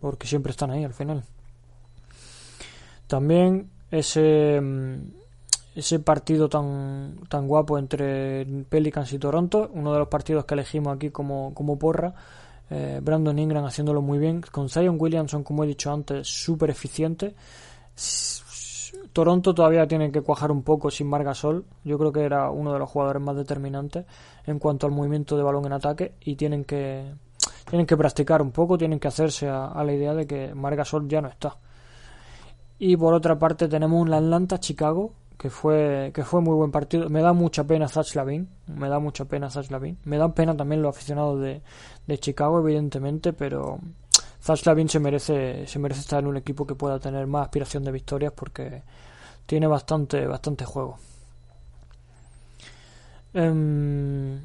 [0.00, 1.24] porque siempre están ahí al final.
[3.06, 4.94] También ese mm,
[5.74, 10.96] ese partido tan tan guapo entre Pelicans y Toronto, uno de los partidos que elegimos
[10.96, 12.14] aquí como, como porra,
[12.70, 17.34] eh, Brandon Ingram haciéndolo muy bien, con Zion Williamson, como he dicho antes, súper eficiente
[19.12, 21.64] Toronto todavía tiene que cuajar un poco sin Margasol.
[21.84, 24.04] Yo creo que era uno de los jugadores más determinantes
[24.44, 27.14] en cuanto al movimiento de balón en ataque y tienen que
[27.68, 31.22] tienen que practicar un poco, tienen que hacerse a, la idea de que Margasol ya
[31.22, 31.56] no está.
[32.78, 37.08] Y por otra parte tenemos un Atlanta Chicago que fue que fue muy buen partido.
[37.08, 39.98] Me da mucha pena Zach Lavin, me da mucha pena Zach Lavin.
[40.04, 41.62] Me da pena también los aficionados de,
[42.06, 43.78] de Chicago, evidentemente, pero
[44.46, 47.90] Zaslavin se merece, se merece estar en un equipo que pueda tener más aspiración de
[47.90, 48.84] victorias porque
[49.44, 50.98] tiene bastante, bastante juego.
[53.34, 54.40] Em,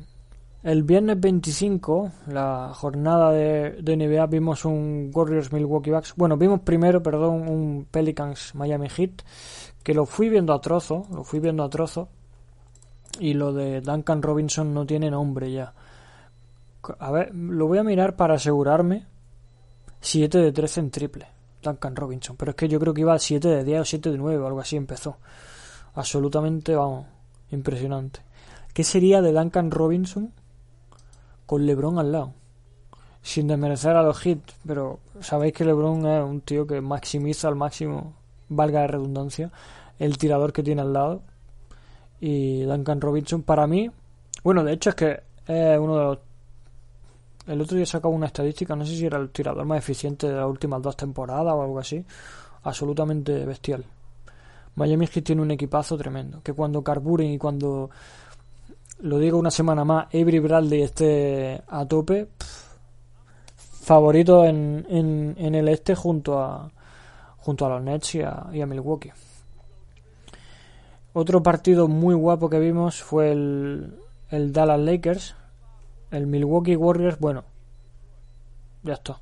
[0.63, 6.15] el viernes 25, la jornada de, de, NBA, vimos un Warriors Milwaukee Bucks.
[6.17, 9.21] Bueno, vimos primero, perdón, un Pelicans Miami Heat,
[9.83, 12.09] que lo fui viendo a trozo, lo fui viendo a trozo.
[13.19, 15.73] Y lo de Duncan Robinson no tiene nombre ya.
[16.97, 19.05] A ver, lo voy a mirar para asegurarme,
[20.01, 21.27] 7 de 13 en triple.
[21.61, 22.35] Duncan Robinson.
[22.35, 24.47] Pero es que yo creo que iba 7 de 10 o 7 de 9 o
[24.47, 25.17] algo así empezó.
[25.93, 27.05] Absolutamente, vamos,
[27.51, 28.21] impresionante.
[28.73, 30.33] ¿Qué sería de Duncan Robinson
[31.45, 32.33] con LeBron al lado?
[33.21, 37.55] Sin desmerecer a los hits, pero sabéis que LeBron es un tío que maximiza al
[37.55, 38.15] máximo,
[38.49, 39.51] valga la redundancia,
[39.99, 41.21] el tirador que tiene al lado.
[42.19, 43.91] Y Duncan Robinson, para mí,
[44.43, 46.19] bueno, de hecho es que es uno de los
[47.47, 50.36] el otro día sacaba una estadística, no sé si era el tirador más eficiente de
[50.36, 52.04] las últimas dos temporadas o algo así.
[52.63, 53.84] Absolutamente bestial.
[54.75, 56.41] Miami Heat tiene un equipazo tremendo.
[56.43, 57.89] Que cuando carburen y cuando,
[58.99, 62.27] lo digo una semana más, Avery Bradley esté a tope,
[63.56, 64.86] favorito en,
[65.38, 66.71] en, el este junto a,
[67.38, 69.12] junto a los Nets y a, y a Milwaukee.
[71.13, 73.95] Otro partido muy guapo que vimos fue el,
[74.30, 75.36] el Dallas Lakers,
[76.12, 77.43] el Milwaukee Warriors, bueno,
[78.84, 79.19] ya está.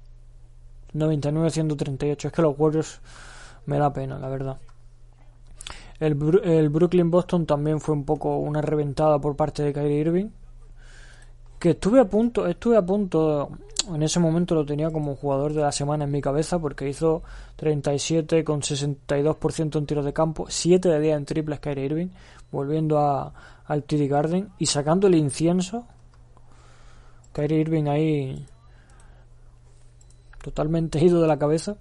[0.93, 2.25] 99-138.
[2.25, 3.01] Es que los Warriors
[3.65, 4.57] me da pena, la verdad.
[5.99, 10.29] El, el Brooklyn Boston también fue un poco una reventada por parte de Kyrie Irving.
[11.59, 13.49] Que estuve a punto, estuve a punto,
[13.93, 17.21] en ese momento lo tenía como jugador de la semana en mi cabeza porque hizo
[17.57, 22.07] 37 con 62% en tiros de campo, 7 de día en triples Kyrie Irving,
[22.49, 22.97] volviendo
[23.65, 25.85] al TD Garden y sacando el incienso
[27.33, 28.45] Kyrie Irving ahí
[30.41, 31.77] totalmente ido de la cabeza.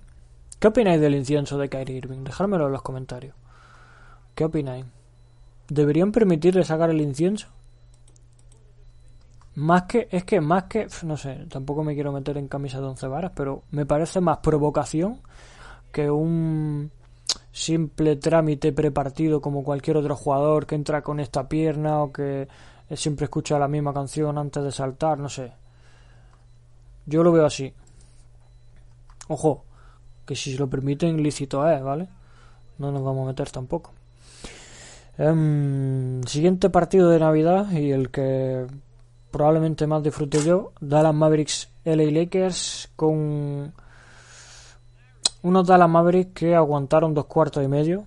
[0.58, 2.24] ¿Qué opináis del incienso de Kyrie Irving?
[2.24, 3.34] Dejármelo en los comentarios.
[4.34, 4.84] ¿Qué opináis?
[5.68, 7.48] ¿Deberían permitirle sacar el incienso?
[9.54, 12.87] Más que, es que más que, no sé, tampoco me quiero meter en camisa de
[12.87, 15.20] once varas, pero me parece más provocación
[15.90, 16.92] que un
[17.50, 22.46] simple trámite prepartido como cualquier otro jugador que entra con esta pierna o que
[22.96, 25.53] siempre escucha la misma canción antes de saltar, no sé.
[27.07, 27.72] Yo lo veo así.
[29.29, 29.64] Ojo,
[30.24, 32.09] que si se lo permiten, lícito es, ¿vale?
[32.79, 33.92] No nos vamos a meter tampoco.
[35.18, 38.66] Em, siguiente partido de Navidad y el que
[39.31, 43.72] probablemente más disfrute yo, Dallas Mavericks LA Lakers con
[45.42, 48.05] unos Dallas Mavericks que aguantaron dos cuartos y medio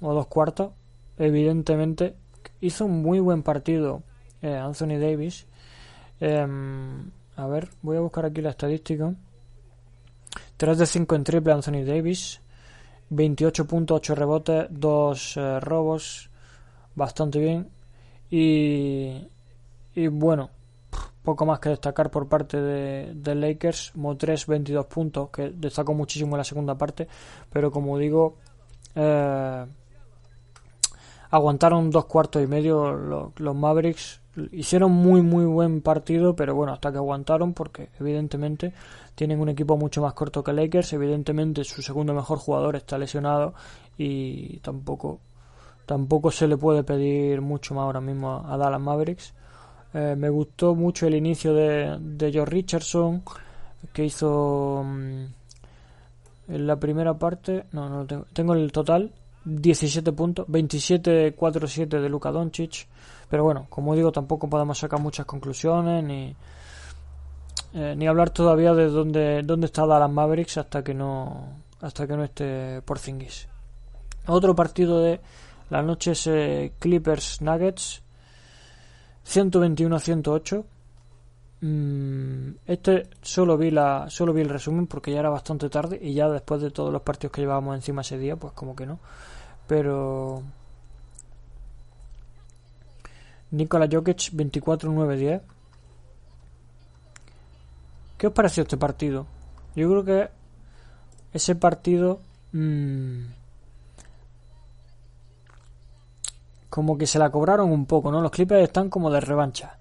[0.00, 0.70] o dos cuartos.
[1.18, 2.14] Evidentemente
[2.60, 4.02] hizo un muy buen partido
[4.42, 5.46] eh, Anthony Davis.
[6.20, 9.14] Em, a ver, voy a buscar aquí la estadística.
[10.56, 12.40] 3 de 5 en triple Anthony Davis.
[13.10, 16.30] 28.8 rebotes, 2 eh, robos.
[16.94, 17.68] Bastante bien.
[18.30, 19.28] Y,
[19.94, 20.50] y bueno,
[21.22, 23.94] poco más que destacar por parte de, de Lakers.
[23.96, 27.08] Mo 3, 22 puntos, que destacó muchísimo en la segunda parte.
[27.50, 28.36] Pero como digo,
[28.94, 29.66] eh,
[31.30, 32.92] aguantaron dos cuartos y medio
[33.36, 34.20] los Mavericks
[34.52, 38.72] hicieron muy muy buen partido, pero bueno, hasta que aguantaron porque evidentemente
[39.14, 43.54] tienen un equipo mucho más corto que Lakers, evidentemente su segundo mejor jugador está lesionado
[43.96, 45.20] y tampoco
[45.86, 49.34] tampoco se le puede pedir mucho más ahora mismo a Dallas Mavericks.
[49.94, 53.22] Eh, me gustó mucho el inicio de, de George Richardson
[53.92, 55.24] que hizo mm,
[56.48, 59.12] en la primera parte, no, no tengo, tengo el total
[59.48, 62.86] 17 puntos, 27-4-7 de Luka Doncic.
[63.30, 66.34] Pero bueno, como digo, tampoco podemos sacar muchas conclusiones ni,
[67.74, 72.16] eh, ni hablar todavía de dónde, dónde está Dallas Mavericks hasta que no hasta que
[72.16, 73.48] no esté Porzingis.
[74.26, 75.20] Otro partido de
[75.70, 78.02] la noche es eh, Clippers Nuggets
[79.22, 80.64] 121 a 108.
[81.60, 86.14] Mm, este solo vi la solo vi el resumen porque ya era bastante tarde y
[86.14, 89.00] ya después de todos los partidos que llevábamos encima ese día, pues como que no.
[89.68, 90.42] Pero
[93.52, 95.42] Nikola Jokic 24-9-10.
[98.16, 99.26] ¿Qué os pareció este partido?
[99.76, 100.30] Yo creo que
[101.32, 102.20] ese partido
[102.52, 103.26] mmm,
[106.68, 108.20] como que se la cobraron un poco, ¿no?
[108.20, 109.78] Los Clippers están como de revancha,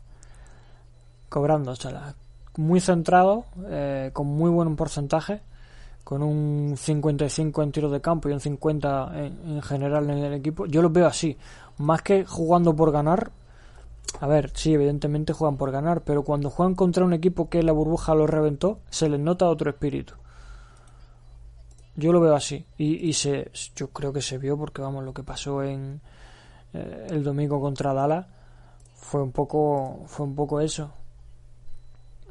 [1.29, 2.15] cobrándosela.
[2.57, 5.41] Muy centrado, eh, con muy buen porcentaje,
[6.07, 10.33] con un 55 en tiro de campo y un 50 en, en general en el
[10.35, 10.65] equipo.
[10.65, 11.35] Yo los veo así,
[11.79, 13.33] más que jugando por ganar,
[14.21, 17.73] a ver, sí, evidentemente juegan por ganar, pero cuando juegan contra un equipo que la
[17.73, 20.13] burbuja lo reventó, se les nota otro espíritu.
[21.97, 22.65] Yo lo veo así.
[22.77, 25.99] Y, y se, yo creo que se vio porque, vamos, lo que pasó en
[26.73, 28.27] eh, el domingo contra Dallas
[28.95, 30.89] fue un poco, fue un poco eso.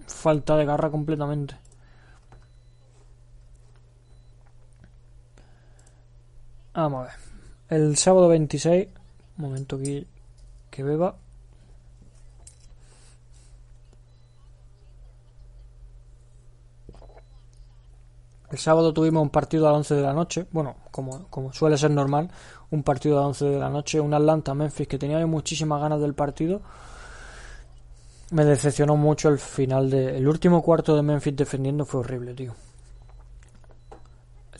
[0.07, 1.66] Falta de garra completamente.
[6.77, 7.81] Vamos a ver.
[7.81, 8.89] El sábado 26,
[9.39, 10.07] un momento que,
[10.71, 11.17] que beba.
[18.51, 21.79] El sábado tuvimos un partido a las 11 de la noche, bueno, como, como suele
[21.79, 22.31] ser normal,
[22.71, 26.15] un partido a las 11 de la noche, un Atlanta-Memphis que tenía muchísimas ganas del
[26.15, 26.61] partido.
[28.33, 30.19] Me decepcionó mucho el final de...
[30.19, 32.55] El último cuarto de Memphis defendiendo fue horrible, tío.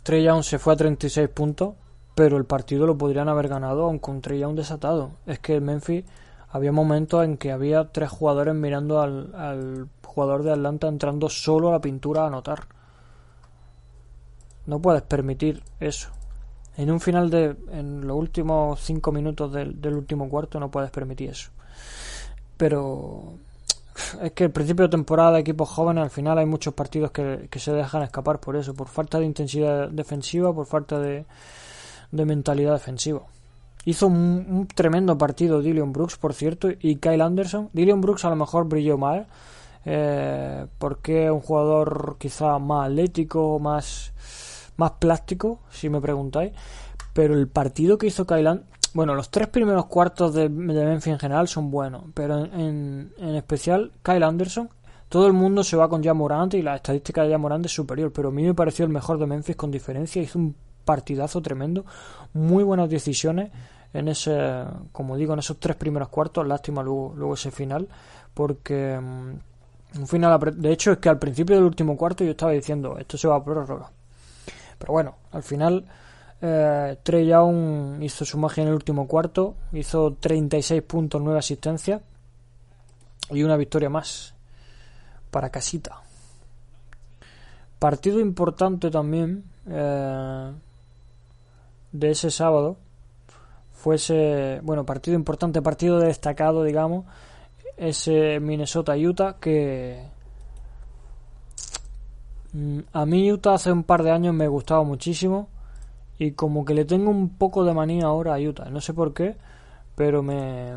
[0.03, 1.75] Trey Young se fue a 36 puntos,
[2.17, 5.11] pero el partido lo podrían haber ganado aun con Young desatado.
[5.27, 6.03] Es que Memphis
[6.49, 11.69] había momentos en que había tres jugadores mirando al, al jugador de Atlanta entrando solo
[11.69, 12.69] a la pintura a anotar.
[14.65, 16.09] No puedes permitir eso.
[16.79, 17.55] En un final de.
[17.71, 21.51] En los últimos cinco minutos del, último cuarto no puedes permitir eso.
[22.57, 23.35] Pero.
[24.23, 27.59] Es que el principio de temporada de equipos jóvenes al final hay muchos partidos que
[27.59, 31.25] se dejan escapar por eso, por falta de intensidad defensiva, por falta de,
[32.11, 33.23] de mentalidad defensiva.
[33.85, 37.71] Hizo un, un, tremendo partido Dillion Brooks, por cierto, y Kyle Anderson.
[37.73, 39.27] Dillion Brooks a lo mejor brilló mal,
[39.85, 44.13] eh, porque es un jugador quizá más atlético, más
[44.77, 46.53] más plástico, si me preguntáis.
[47.13, 48.65] Pero el partido que hizo Kailan,
[48.95, 53.93] bueno, los tres primeros cuartos de, Memphis en general son buenos, pero en, en, especial
[54.03, 54.69] Kyle Anderson,
[55.09, 58.29] todo el mundo se va con Jamorant y la estadística de Jamorant es superior, pero
[58.29, 60.55] a mí me pareció el mejor de Memphis con diferencia, hizo un
[60.87, 61.85] partidazo tremendo,
[62.33, 63.51] muy buenas decisiones
[63.93, 67.89] en ese, como digo, en esos tres primeros cuartos, lástima luego, luego ese final,
[68.33, 69.39] porque um,
[69.99, 73.19] un final, de hecho es que al principio del último cuarto yo estaba diciendo, esto
[73.19, 73.91] se va a prórroga,
[74.79, 75.85] pero bueno, al final
[76.41, 77.31] eh, Trey
[78.01, 82.03] hizo su magia en el último cuarto, hizo 36 puntos, 9 asistencias
[83.31, 84.35] y una victoria más
[85.31, 86.03] para Casita.
[87.79, 90.53] Partido importante también eh,
[91.99, 92.77] de ese sábado
[93.73, 97.05] fue ese, bueno, partido importante, partido destacado, digamos,
[97.77, 100.17] ese Minnesota-Utah que
[102.57, 105.49] Mm, a mí Utah hace un par de años me gustaba muchísimo
[106.19, 108.71] y como que le tengo un poco de manía ahora a Utah.
[108.71, 109.37] No sé por qué,
[109.95, 110.73] pero me...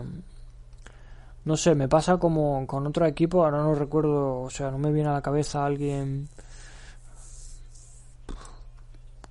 [1.45, 4.91] No sé, me pasa como con otro equipo, ahora no recuerdo, o sea, no me
[4.91, 6.28] viene a la cabeza alguien...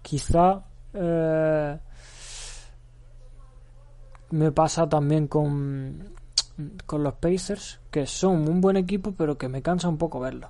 [0.03, 0.65] Quizá...
[1.01, 1.79] Eh,
[4.31, 6.11] me pasa también con,
[6.87, 10.49] con los Pacers, que son un buen equipo, pero que me cansa un poco verlo.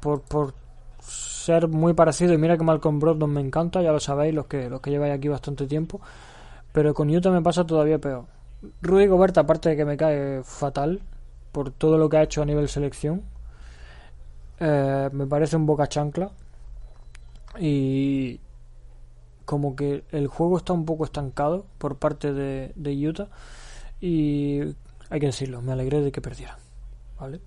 [0.00, 0.54] Por, por
[1.00, 4.68] ser muy parecido y mira que Malcolm Brogdon me encanta, ya lo sabéis los que
[4.68, 6.00] los que lleváis aquí bastante tiempo,
[6.72, 8.24] pero con Utah me pasa todavía peor.
[8.82, 11.00] Rudy Gobert aparte de que me cae fatal
[11.52, 13.22] por todo lo que ha hecho a nivel selección,
[14.58, 16.30] eh, me parece un boca chancla
[17.58, 18.38] y
[19.50, 23.26] como que el juego está un poco estancado por parte de, Utah
[24.00, 26.54] y hay que decirlo, me alegré de que perdieran,
[27.18, 27.40] ¿vale?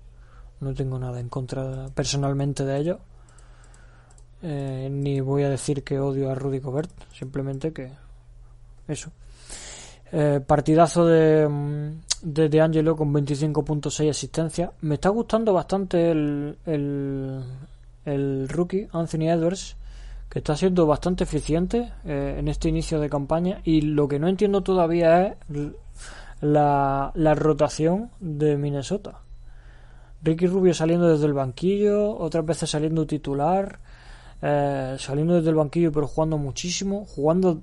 [0.60, 2.98] No tengo nada en contra personalmente de ellos
[4.42, 7.90] eh, ni voy a decir que odio a Rudy Gobert, simplemente que
[8.86, 9.10] eso.
[10.12, 14.72] Eh, partidazo de, mm, de, de Angelo con 25.6 asistencia.
[14.82, 17.42] Me está gustando bastante el, el,
[18.04, 19.78] el rookie Anthony Edwards,
[20.34, 24.62] está siendo bastante eficiente eh, en este inicio de campaña y lo que no entiendo
[24.62, 25.36] todavía es
[26.40, 29.20] la, la rotación de Minnesota.
[30.22, 33.78] Ricky Rubio saliendo desde el banquillo, otras veces saliendo titular,
[34.42, 37.62] eh, saliendo desde el banquillo pero jugando muchísimo, jugando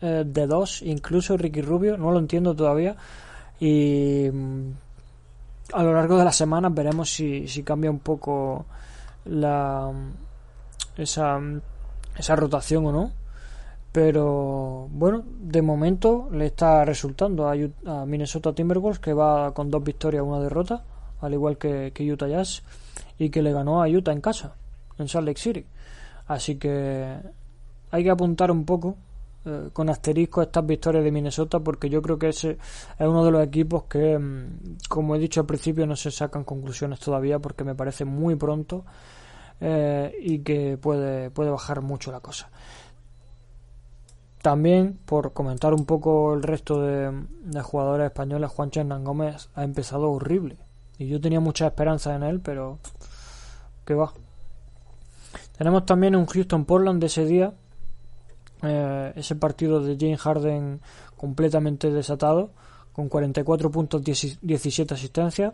[0.00, 2.96] eh, de dos, incluso Ricky Rubio, no lo entiendo todavía.
[3.60, 4.70] Y mm,
[5.72, 8.66] a lo largo de las semanas veremos si, si cambia un poco
[9.24, 9.92] la
[10.96, 11.40] esa,
[12.16, 13.12] esa rotación o no.
[13.92, 17.54] Pero bueno, de momento le está resultando a,
[17.86, 20.84] a Minnesota Timberwolves que va con dos victorias, una derrota
[21.20, 22.62] al igual que, Utah Jazz,
[23.18, 24.54] y que le ganó a Utah en casa,
[24.98, 25.66] en Salt Lake City.
[26.26, 27.16] Así que
[27.90, 28.96] hay que apuntar un poco
[29.44, 32.50] eh, con asterisco estas victorias de Minnesota porque yo creo que ese
[32.98, 36.44] es uno de los equipos que, mm, como he dicho al principio, no se sacan
[36.44, 38.84] conclusiones todavía porque me parece muy pronto
[39.60, 42.50] eh, y que puede, puede bajar mucho la cosa.
[44.42, 49.64] También, por comentar un poco el resto de, de jugadores españoles, Juan Chernan Gómez ha
[49.64, 50.56] empezado horrible.
[50.98, 52.78] Y yo tenía mucha esperanza en él, pero
[53.84, 54.12] que va.
[55.56, 57.52] Tenemos también un Houston Portland de ese día.
[58.62, 60.80] Eh, ese partido de James Harden
[61.16, 62.50] completamente desatado,
[62.92, 65.52] con 44 puntos, 17 asistencias.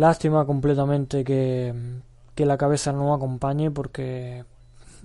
[0.00, 1.74] Lástima completamente que,
[2.34, 4.46] que la cabeza no acompañe, porque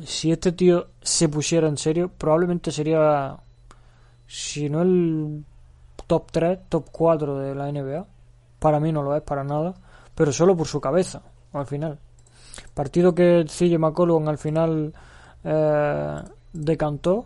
[0.05, 3.35] si este tío se pusiera en serio, probablemente sería,
[4.25, 5.43] si no el
[6.07, 8.05] top 3, top 4 de la NBA.
[8.57, 9.73] Para mí no lo es para nada,
[10.15, 11.21] pero solo por su cabeza,
[11.51, 11.99] al final.
[12.73, 14.93] Partido que CJ McCollum al final
[15.43, 16.21] eh,
[16.53, 17.25] decantó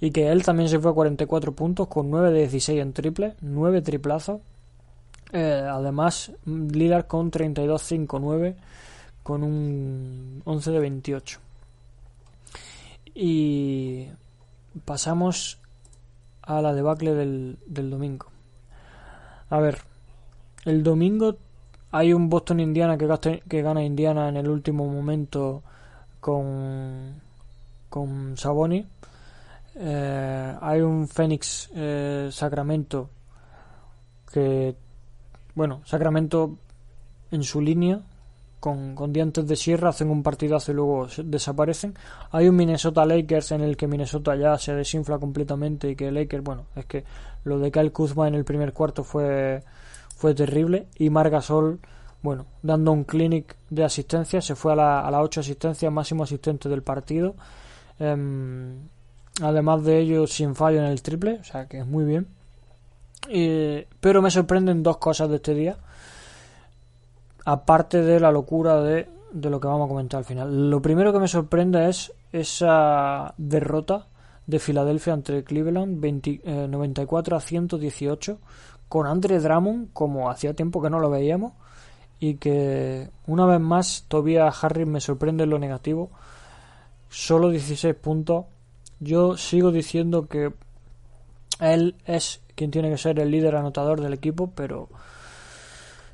[0.00, 3.36] y que él también se fue a 44 puntos con 9 de 16 en triple,
[3.40, 4.40] 9 triplazos.
[5.32, 8.56] Eh, además, Lillard con 32-5-9
[9.22, 11.40] con un 11 de 28.
[13.14, 14.08] Y
[14.84, 15.58] pasamos
[16.42, 18.26] a la debacle del, del domingo.
[19.50, 19.78] A ver,
[20.64, 21.36] el domingo
[21.90, 25.62] hay un Boston Indiana que, que gana Indiana en el último momento
[26.20, 27.20] con,
[27.88, 28.84] con Saboni.
[29.76, 33.10] Eh, hay un Phoenix eh, Sacramento
[34.32, 34.74] que,
[35.54, 36.58] bueno, Sacramento
[37.30, 38.02] en su línea
[38.60, 41.94] con, con, dientes de sierra hacen un partidazo y luego desaparecen.
[42.30, 46.42] Hay un Minnesota Lakers en el que Minnesota ya se desinfla completamente y que Lakers,
[46.42, 47.04] bueno, es que
[47.44, 49.62] lo de Kyle Kuzma en el primer cuarto fue
[50.16, 51.80] fue terrible y Margasol,
[52.22, 56.68] bueno, dando un clinic de asistencia, se fue a la, a 8 asistencias, máximo asistente
[56.68, 57.34] del partido.
[57.98, 58.88] Em,
[59.42, 62.28] además de ello, sin fallo en el triple, o sea que es muy bien.
[64.00, 65.76] Pero me sorprenden dos cosas de este día,
[67.44, 70.70] aparte de la locura de, de lo que vamos a comentar al final.
[70.70, 74.06] Lo primero que me sorprende es esa derrota
[74.46, 76.04] de Filadelfia ante Cleveland
[76.44, 78.38] 94 eh, a 118
[78.88, 81.52] con Andre Drummond como hacía tiempo que no lo veíamos
[82.20, 86.10] y que una vez más Tobias Harris me sorprende en lo negativo.
[87.08, 88.46] Solo 16 puntos.
[89.00, 90.52] Yo sigo diciendo que
[91.72, 94.88] él es quien tiene que ser el líder anotador del equipo pero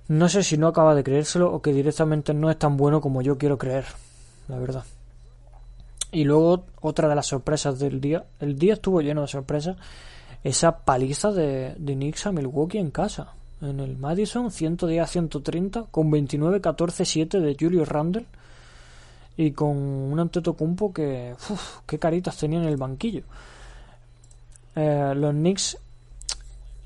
[0.09, 3.23] no sé si no acaba de creérselo o que directamente no es tan bueno como
[3.23, 3.85] yo quiero creer
[4.49, 4.85] la verdad
[6.13, 9.77] y luego otra de las sorpresas del día el día estuvo lleno de sorpresas
[10.43, 13.35] esa paliza de, de Knicks a Milwaukee en casa.
[13.61, 18.25] En el Madison, 110 a 130, con 29-14-7 de Julius Randle
[19.37, 23.25] y con un Antetokounmpo que, uf, qué caritas tenía en el banquillo.
[24.77, 25.79] Eh, los Knicks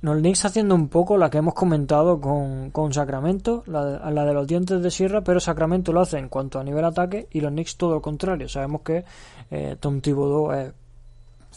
[0.05, 4.35] los Knicks haciendo un poco la que hemos comentado con, con Sacramento, la, la, de
[4.35, 7.51] los dientes de sierra, pero Sacramento lo hace en cuanto a nivel ataque y los
[7.51, 8.47] Knicks todo lo contrario.
[8.47, 9.03] Sabemos que
[9.51, 10.73] eh, Tom Thibodeau es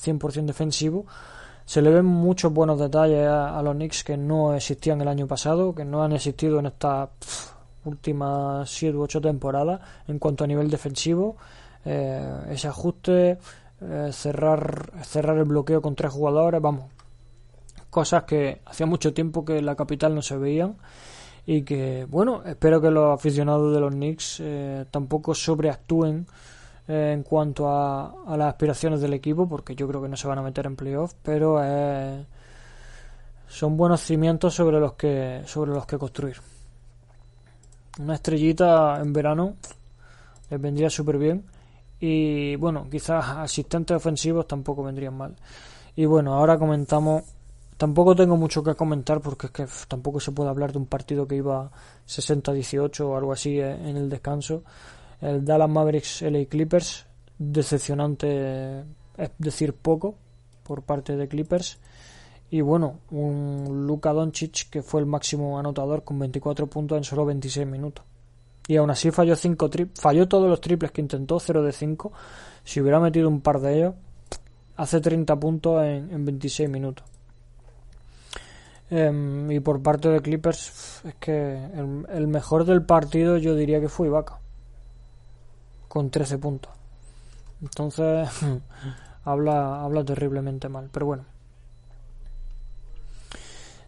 [0.01, 1.05] 100% defensivo,
[1.65, 5.75] se le ven muchos buenos detalles a, los Knicks que no existían el año pasado,
[5.75, 7.09] que no han existido en estas
[7.84, 11.36] últimas 7 u 8 temporadas en cuanto a nivel defensivo.
[11.84, 13.39] Eh, ese ajuste,
[13.80, 16.86] eh, cerrar, cerrar el bloqueo con tres jugadores, vamos,
[17.91, 20.78] cosas que hacía mucho tiempo que en la capital no se veían
[21.45, 26.25] y que, bueno, espero que los aficionados de los Knicks eh, tampoco sobreactúen
[26.88, 30.39] eh, en cuanto a, las aspiraciones del equipo, porque yo creo que no se van
[30.39, 31.61] a meter en playoff, pero
[33.47, 36.38] son buenos cimientos sobre los que sobre los que construir.
[37.99, 39.55] Una estrellita en verano
[40.49, 41.45] les vendría súper bien
[41.99, 45.35] y bueno, quizás asistentes ofensivos tampoco vendrían mal.
[45.95, 47.23] Y bueno, ahora comentamos
[47.77, 51.27] Tampoco tengo mucho que comentar porque es que tampoco se puede hablar de un partido
[51.27, 51.69] que iba
[52.07, 54.63] 60-18 o algo así eh, en el descanso
[55.21, 57.05] el Dallas Mavericks LA Clippers
[57.37, 58.79] decepcionante,
[59.15, 60.15] es decir, poco
[60.63, 61.77] por parte de Clippers.
[62.49, 67.25] Y bueno, un Luka Doncic que fue el máximo anotador con 24 puntos en solo
[67.25, 68.05] 26 minutos.
[68.68, 72.11] Y aún así falló cinco falló todos los triples que intentó, 0 de 5.
[72.63, 73.95] Si hubiera metido un par de ellos,
[74.76, 77.05] hace 30 puntos en, 26 minutos.
[78.89, 81.65] Em, y por parte de Clippers, es que
[82.09, 84.39] el, mejor del partido yo diría que fue Ibaka.
[85.88, 86.72] Con 13 puntos.
[87.61, 88.30] Entonces,
[89.24, 90.89] habla, habla terriblemente mal.
[90.91, 91.26] Pero bueno.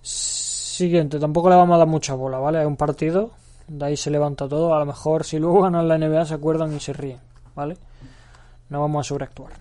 [0.02, 2.62] Siguiente, tampoco le vamos a dar mucha bola, ¿vale?
[2.62, 3.32] Es un partido,
[3.70, 4.74] de ahí se levanta todo.
[4.74, 7.20] A lo mejor si luego ganan la NBA se acuerdan y se ríen,
[7.55, 7.78] ¿vale?
[8.70, 9.53] No vamos a sobreactuar.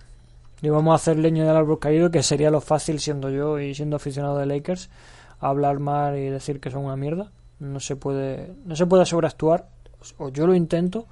[0.61, 3.73] Y vamos a hacer leño del árbol caído, que sería lo fácil siendo yo y
[3.73, 4.89] siendo aficionado de Lakers,
[5.39, 7.31] hablar mal y decir que son una mierda.
[7.59, 9.67] No se puede, no se puede sobreactuar,
[10.17, 11.05] o yo lo intento,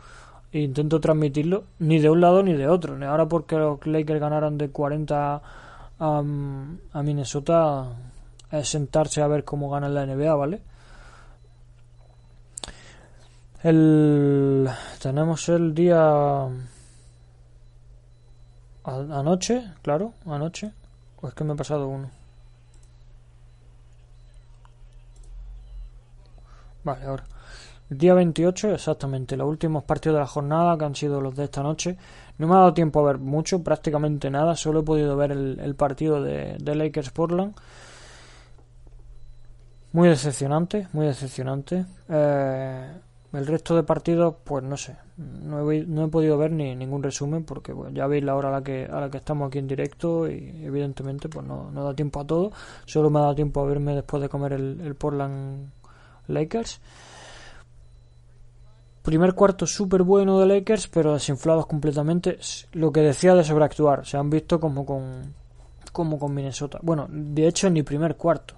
[0.52, 2.98] e intento transmitirlo, ni de un lado ni de otro.
[3.08, 5.42] Ahora porque los Lakers ganaron de 40
[6.00, 7.88] a, a Minnesota,
[8.52, 10.62] es sentarse a ver cómo ganan la NBA, ¿vale?
[13.68, 14.70] El,
[15.02, 16.48] tenemos el día
[18.86, 20.72] anoche, claro, anoche.
[21.22, 22.10] O es que me he pasado uno.
[26.86, 27.26] Vale, ahora.
[27.90, 31.44] El día 28, exactamente, los últimos partidos de la jornada que han sido los de
[31.44, 31.98] esta noche.
[32.38, 34.56] No me ha dado tiempo a ver mucho, prácticamente nada.
[34.56, 37.54] Solo he podido ver el, partido de, de Lakers Portland.
[39.92, 41.86] Muy decepcionante, muy decepcionante.
[42.08, 42.94] Eh,
[43.38, 47.04] el resto de partidos, pues no sé, no he, no he podido ver ni ningún
[47.04, 49.68] resumen porque ya veis la hora a la que a la que estamos aquí en
[49.68, 52.52] directo y evidentemente pues no, da tiempo a todo.
[52.86, 55.70] Solo me ha dado tiempo a verme después de comer el, el Portland
[56.28, 56.82] Lakers.
[59.04, 62.40] Primer cuarto súper bueno de Lakers, pero desinflados completamente.
[62.74, 65.34] Lo que decía de sobreactuar, se han visto como con
[65.94, 66.80] como con Minnesota.
[66.82, 68.56] Bueno, de hecho ni primer cuarto.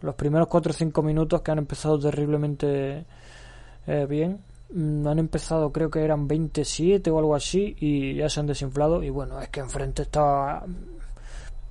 [0.00, 3.06] Los primeros 4 o 5 minutos que han empezado terriblemente
[3.86, 4.40] eh, bien.
[4.70, 9.02] Mm, han empezado, creo que eran 27 o algo así, y ya se han desinflado.
[9.02, 10.64] Y bueno, es que enfrente está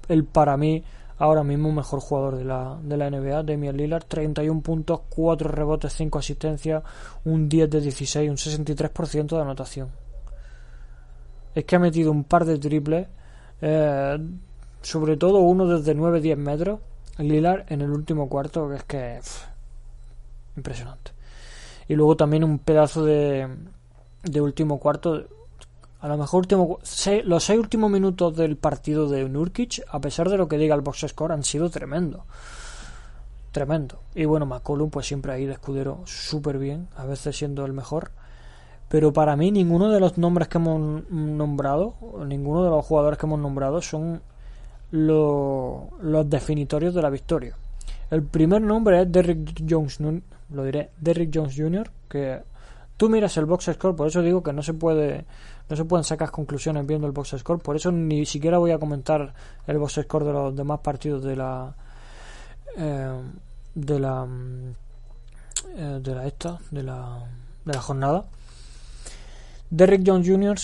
[0.07, 0.83] el para mí
[1.17, 5.93] ahora mismo mejor jugador de la, de la NBA, Damian Lillard, 31 puntos, 4 rebotes,
[5.93, 6.83] 5 asistencias,
[7.23, 9.89] un 10 de 16, un 63% de anotación.
[11.53, 13.07] Es que ha metido un par de triples,
[13.61, 14.17] eh,
[14.81, 16.79] sobre todo uno desde 9-10 metros,
[17.17, 19.19] Lillard en el último cuarto, que es que...
[20.57, 21.14] impresionante
[21.87, 23.47] y luego también un pedazo de,
[24.23, 25.25] de último cuarto.
[25.99, 26.79] A lo mejor último,
[27.23, 30.81] los seis últimos minutos del partido de Nurkic, a pesar de lo que diga el
[30.81, 32.25] box score, han sido tremendo.
[33.51, 33.99] Tremendo.
[34.13, 38.11] Y bueno, McCollum, pues siempre ahí de escudero súper bien, a veces siendo el mejor.
[38.87, 41.95] Pero para mí, ninguno de los nombres que hemos nombrado,
[42.27, 44.21] ninguno de los jugadores que hemos nombrado, son
[44.91, 47.57] los definitorios de la victoria.
[48.11, 49.99] El primer nombre es Derrick Jones,
[50.49, 52.43] lo diré, Derrick Jones Jr., que
[52.97, 55.25] tú miras el box score, por eso digo que no se puede
[55.67, 58.77] no se pueden sacar conclusiones viendo el box score, por eso ni siquiera voy a
[58.77, 59.33] comentar
[59.65, 61.75] el box score de los demás partidos de la
[62.77, 63.21] eh,
[63.73, 64.27] de la
[65.75, 67.19] eh, de la esta, de la
[67.65, 68.25] de la jornada.
[69.69, 70.57] Derrick Jones Jr.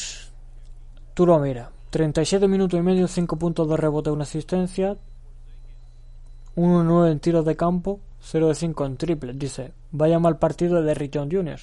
[1.16, 4.98] tú lo miras, 37 minutos y medio, 5 puntos de rebote, una asistencia,
[6.56, 9.34] 1-9 en tiros de campo, 0 de 5 en triple.
[9.34, 11.60] Dice, vaya mal partido de John Jr.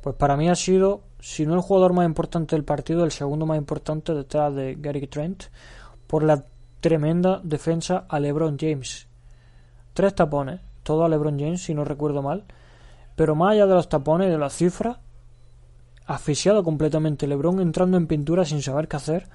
[0.00, 3.46] Pues para mí ha sido, si no el jugador más importante del partido, el segundo
[3.46, 5.44] más importante detrás de Gary Trent,
[6.06, 6.44] por la
[6.80, 9.06] tremenda defensa a LeBron James.
[9.94, 12.44] Tres tapones, todo a LeBron James, si no recuerdo mal.
[13.14, 14.98] Pero más allá de los tapones y de las cifras,
[16.06, 19.28] asfixiado completamente LeBron entrando en pintura sin saber qué hacer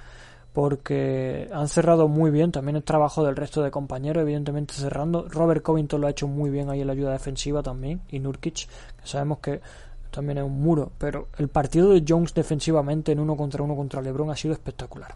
[0.54, 5.28] porque han cerrado muy bien, también el trabajo del resto de compañeros, evidentemente cerrando.
[5.30, 8.68] Robert Covington lo ha hecho muy bien ahí en la ayuda defensiva también, y Nurkic,
[8.68, 9.62] que sabemos que
[10.10, 14.02] también es un muro, pero el partido de Jones defensivamente en uno contra uno contra
[14.02, 15.16] LeBron ha sido espectacular.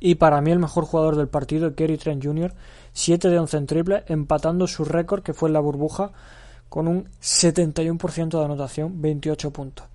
[0.00, 2.54] Y para mí el mejor jugador del partido, Kerry Trent Jr.,
[2.92, 6.12] 7 de 11 en triple, empatando su récord que fue en la burbuja
[6.68, 9.86] con un 71% de anotación, 28 puntos.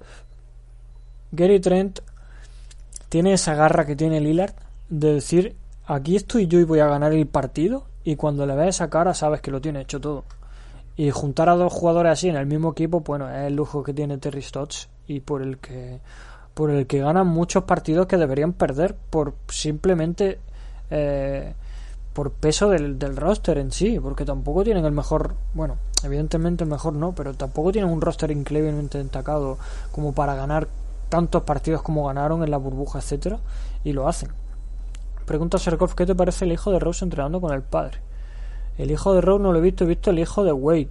[1.32, 2.00] Gary Trent
[3.12, 4.54] tiene esa garra que tiene Lillard
[4.88, 8.70] de decir, aquí estoy yo y voy a ganar el partido, y cuando le ves
[8.76, 10.24] esa cara sabes que lo tiene hecho todo.
[10.96, 13.94] Y juntar a dos jugadores así en el mismo equipo, bueno, es el lujo que
[13.94, 16.00] tiene Terry Stotts y por el que
[16.54, 20.40] por el que ganan muchos partidos que deberían perder por simplemente
[20.90, 21.54] eh,
[22.14, 26.70] por peso del, del, roster en sí, porque tampoco tienen el mejor, bueno, evidentemente el
[26.70, 29.58] mejor no, pero tampoco tienen un roster increíblemente destacado
[29.92, 30.70] como para ganar
[31.12, 33.42] tantos partidos como ganaron en la burbuja, etcétera,
[33.84, 34.30] y lo hacen.
[35.26, 38.00] Pregunta Serkov, ¿qué te parece el hijo de Rose entrenando con el padre?
[38.78, 40.90] El hijo de Rose no lo he visto, he visto el hijo de Wade.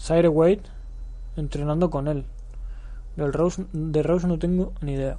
[0.00, 0.62] Zaire Wade
[1.36, 2.24] entrenando con él.
[3.16, 5.18] Del Rose, de Rose no tengo ni idea.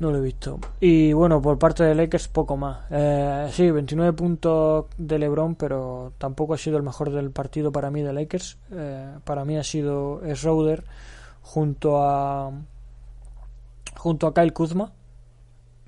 [0.00, 0.58] No lo he visto.
[0.80, 2.80] Y bueno, por parte de Lakers poco más.
[2.90, 7.92] Eh, sí, 29 puntos de LeBron, pero tampoco ha sido el mejor del partido para
[7.92, 8.58] mí de Lakers.
[8.72, 10.82] Eh, para mí ha sido Schroeder
[11.42, 12.50] junto a
[13.96, 14.92] junto a Kyle Kuzma.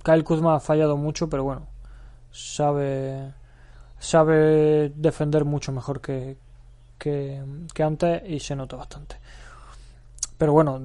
[0.05, 1.67] Kyle Kuzma ha fallado mucho, pero bueno,
[2.31, 3.33] sabe
[3.99, 6.37] sabe defender mucho mejor que,
[6.99, 7.43] que,
[7.73, 9.17] que antes y se nota bastante
[10.37, 10.81] pero bueno,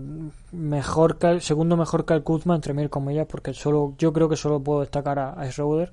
[0.52, 4.36] mejor que segundo mejor que el Kuzma, entre mil comillas, porque solo yo creo que
[4.36, 5.92] solo puedo destacar a, a Schroeder.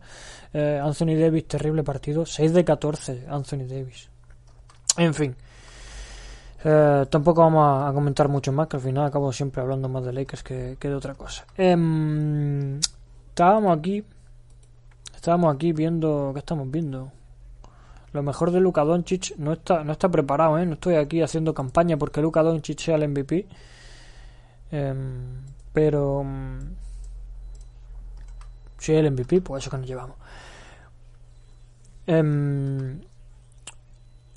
[0.52, 4.08] Eh, Anthony Davis, terrible partido, 6 de 14, Anthony Davis.
[4.98, 5.34] En fin,
[6.64, 10.12] eh, tampoco vamos a, comentar mucho más, que al final acabo siempre hablando más de
[10.12, 11.46] Lakers que, de otra cosa.
[11.56, 12.80] Eh,
[13.28, 14.04] estábamos aquí,
[15.14, 17.12] estábamos aquí viendo, ¿qué estamos viendo?
[18.12, 20.64] Lo mejor de Luka Doncic no está, no está preparado, ¿eh?
[20.64, 23.46] No estoy aquí haciendo campaña porque Luka Doncic sea el MVP.
[24.70, 25.42] Em,
[25.72, 26.24] pero...
[26.24, 26.58] Mm,
[28.78, 30.16] si es el MVP, pues eso que nos llevamos.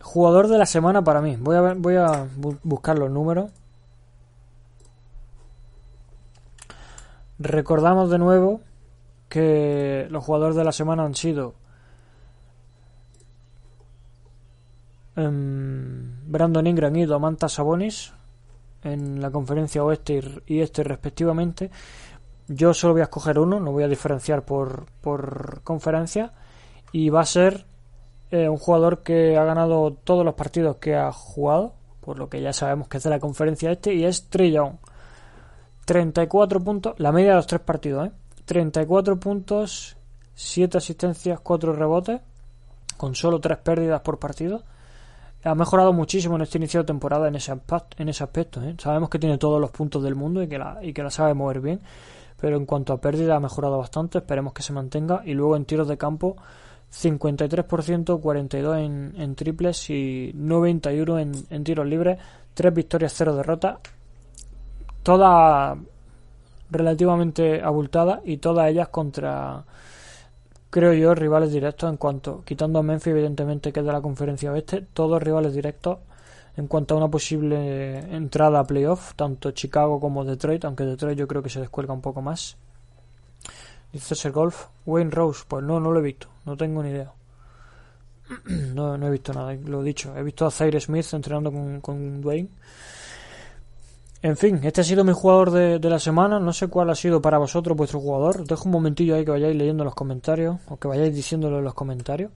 [0.02, 1.36] Jugador de la semana para mí.
[1.39, 2.28] Voy a, ver, voy a
[2.64, 3.52] buscar los números.
[7.38, 8.62] Recordamos de nuevo
[9.30, 11.54] que los jugadores de la semana han sido
[15.20, 18.14] Em, Brandon Ingram y Domantas Sabonis
[18.84, 21.70] en la conferencia oeste y este respectivamente.
[22.47, 26.32] Yo solo voy a escoger uno, no voy a diferenciar por, por conferencia.
[26.91, 27.66] Y va a ser
[28.32, 32.53] un jugador que ha ganado todos los partidos que ha jugado, por lo que ya
[32.53, 34.55] sabemos que es de la conferencia este, y es Trey
[35.86, 38.11] 34 puntos, la media de los tres partidos, ¿eh?
[38.45, 39.97] 34 puntos,
[40.36, 42.21] 7 asistencias, 4 rebotes,
[42.97, 44.63] con solo 3 pérdidas por partido
[45.43, 47.57] ha mejorado muchísimo en este inicio de temporada en ese,
[47.97, 48.61] en ese aspecto.
[48.61, 48.75] ¿eh?
[48.77, 51.34] Sabemos que tiene todos los puntos del mundo y que, la, y que la sabe
[51.34, 51.80] mover bien,
[52.39, 54.17] pero en cuanto a pérdida ha mejorado bastante.
[54.17, 55.21] Esperemos que se mantenga.
[55.25, 56.36] Y luego en tiros de campo,
[56.92, 62.20] 53%, 42 en, en triples y 91 en, en tiros libres.
[62.54, 63.80] 3 victorias, 0 derrotas.
[65.04, 65.78] Todas
[66.70, 69.64] relativamente abultadas y todas ellas contra
[70.70, 74.52] creo yo, rivales directos en cuanto, quitando a Memphis, evidentemente, que es de la conferencia
[74.52, 76.00] oeste, todos rivales directos
[76.58, 81.28] en cuanto a una posible entrada a playoff, tanto Chicago como Detroit, aunque Detroit yo
[81.28, 82.58] creo que se descuelga un poco más.
[83.92, 87.12] Dice Ser Golf, Wayne Rose, pues no, no lo he visto, no tengo ni idea.
[88.74, 90.16] no, no he visto nada, lo he dicho.
[90.16, 92.50] He visto a Zaire Smith entrenando con, con Dwayne
[94.22, 96.42] en fin, este ha sido mi jugador de, la semana.
[96.42, 98.46] No sé cuál ha sido para vosotros vuestro jugador.
[98.46, 101.74] Dejo un momentillo ahí que vayáis leyendo los comentarios o que vayáis diciéndolo en los
[101.74, 102.32] comentarios.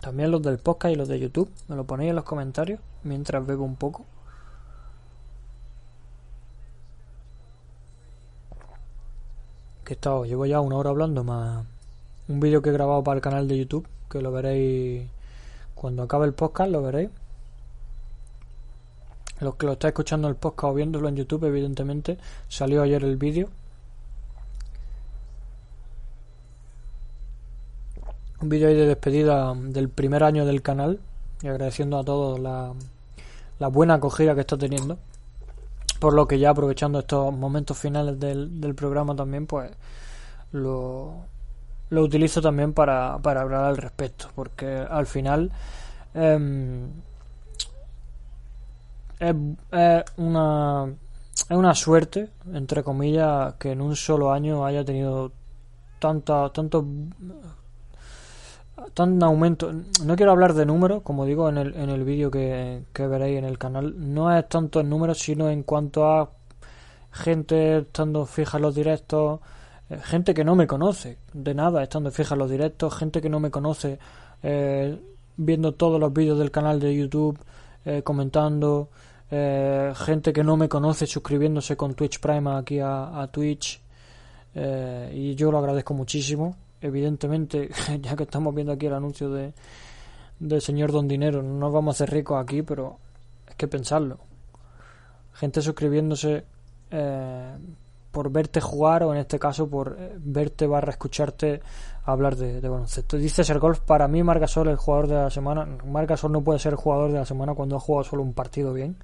[0.00, 1.50] También los del podcast y los de YouTube.
[1.68, 4.06] Me lo ponéis en los comentarios mientras bebo un poco.
[9.86, 11.64] Que estado, llevo ya una hora hablando más
[12.26, 13.86] un vídeo que he grabado para el canal de YouTube.
[14.10, 15.08] Que lo veréis
[15.76, 17.08] cuando acabe el podcast, lo veréis.
[19.38, 22.18] Los que lo estáis escuchando el podcast o viéndolo en YouTube, evidentemente,
[22.48, 23.48] salió ayer el vídeo.
[28.40, 30.98] Un vídeo de despedida del primer año del canal
[31.42, 32.72] y agradeciendo a todos la,
[33.60, 34.98] la buena acogida que está teniendo.
[35.98, 39.70] Por lo que ya aprovechando estos momentos finales del, del programa también, pues
[40.52, 41.24] lo,
[41.90, 44.28] lo utilizo también para, para hablar al respecto.
[44.34, 45.50] Porque al final
[46.14, 46.86] eh,
[49.18, 49.34] es,
[50.16, 50.94] una
[51.34, 55.32] es una suerte entre comillas que en un solo año haya tenido
[55.98, 56.84] tanta tanto
[58.94, 59.72] tan aumento
[60.04, 63.38] no quiero hablar de números como digo en el, en el vídeo que, que veréis
[63.38, 66.30] en el canal no es tanto en números sino en cuanto a
[67.10, 69.40] gente estando fija en los directos
[69.88, 73.30] eh, gente que no me conoce de nada estando fija en los directos gente que
[73.30, 73.98] no me conoce
[74.42, 75.00] eh,
[75.36, 77.38] viendo todos los vídeos del canal de YouTube
[77.84, 78.90] eh, comentando,
[79.28, 83.80] gente que no me conoce suscribiéndose con Twitch Prime aquí a, Twitch
[85.12, 86.56] y yo lo agradezco muchísimo.
[86.80, 87.70] Evidentemente,
[88.00, 89.52] ya que estamos viendo aquí el anuncio de
[90.38, 92.98] del señor Don Dinero, no nos vamos a hacer ricos aquí, pero
[93.48, 94.18] es que pensarlo.
[95.32, 96.44] Gente suscribiéndose
[98.16, 101.60] por verte jugar o en este caso por verte barra escucharte
[102.04, 103.18] hablar de, baloncesto.
[103.18, 105.66] Dice Ser Golf, para mí Margasol el jugador de la semana.
[105.84, 108.96] Margasol no puede ser jugador de la semana cuando ha jugado solo un partido bien.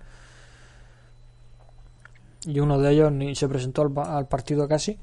[2.46, 4.98] y uno de ellos ni se presentó al, partido casi.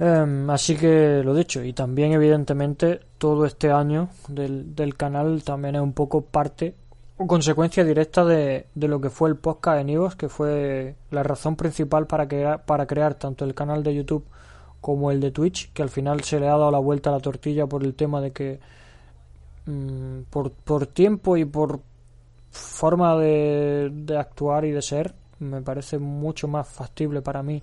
[0.00, 5.74] Em, así que lo dicho, y también evidentemente todo este año del, del canal también
[5.74, 6.74] es un poco parte
[7.16, 11.24] o consecuencia directa de, de lo que fue el podcast en Ivos, que fue la
[11.24, 14.24] razón principal para, crear, para crear tanto el canal de YouTube
[14.80, 17.20] como el de Twitch, que al final se le ha dado la vuelta a la
[17.20, 18.60] tortilla por el tema de que
[19.66, 21.80] mm, por, por tiempo y por
[22.50, 27.62] forma de, de actuar y de ser, me parece mucho más factible para mí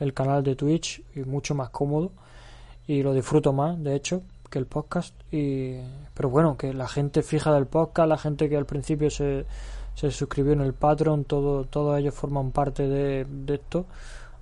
[0.00, 2.12] el canal de Twitch y mucho más cómodo
[2.86, 5.14] y lo disfruto más, de hecho que el podcast.
[5.32, 5.78] Y,
[6.14, 9.46] pero bueno, que la gente fija del podcast, la gente que al principio se,
[9.94, 13.86] se suscribió en el Patreon, todo, todos ellos forman parte de, esto,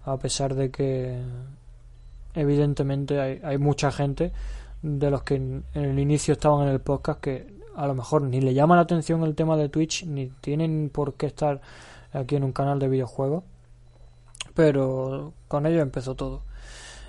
[0.04, 1.18] a pesar de que
[2.34, 4.32] evidentemente hay, hay mucha gente
[4.82, 8.40] de los que en, el inicio estaban en el podcast que a lo mejor ni
[8.40, 11.60] le llama la atención el tema de Twitch, ni tienen por qué estar
[12.12, 13.44] aquí en un canal de videojuegos.
[14.54, 16.42] Pero con ello empezó todo.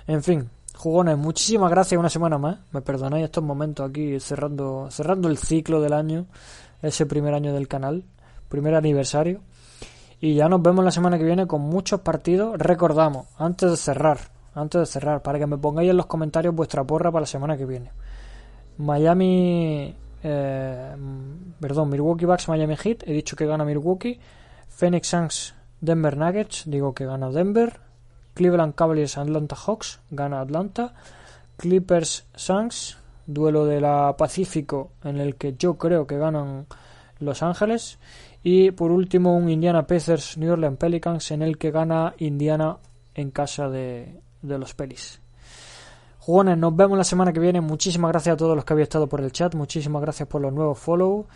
[0.06, 2.58] En fin, Jugones, muchísimas gracias una semana más.
[2.72, 6.26] Me perdonáis estos momentos aquí cerrando, cerrando el ciclo del año,
[6.82, 8.04] ese primer año del canal,
[8.48, 9.42] primer aniversario.
[10.20, 12.58] Y ya nos vemos la semana que viene con muchos partidos.
[12.58, 14.18] Recordamos, antes de cerrar,
[14.54, 17.56] antes de cerrar, para que me pongáis en los comentarios vuestra porra para la semana
[17.56, 17.90] que viene.
[18.78, 20.96] Miami, eh,
[21.60, 23.02] perdón, Milwaukee Bucks, Miami Heat.
[23.06, 24.18] He dicho que gana Milwaukee.
[24.82, 26.64] Phoenix Suns, Denver Nuggets.
[26.66, 27.78] Digo que gana Denver.
[28.34, 30.94] Cleveland Cavaliers Atlanta Hawks, gana Atlanta.
[31.56, 36.66] Clippers Suns, duelo de la Pacífico en el que yo creo que ganan
[37.20, 38.00] Los Ángeles.
[38.42, 42.78] Y por último un Indiana Pacers New Orleans Pelicans en el que gana Indiana
[43.14, 45.20] en casa de, de los Pelis.
[46.18, 47.60] Jugones, nos vemos la semana que viene.
[47.60, 49.54] Muchísimas gracias a todos los que habéis estado por el chat.
[49.54, 51.28] Muchísimas gracias por los nuevos follow.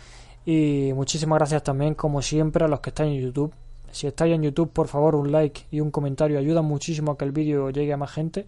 [0.49, 3.53] Y muchísimas gracias también, como siempre, a los que están en YouTube.
[3.91, 7.25] Si estáis en YouTube, por favor, un like y un comentario ayuda muchísimo a que
[7.25, 8.45] el vídeo llegue a más gente.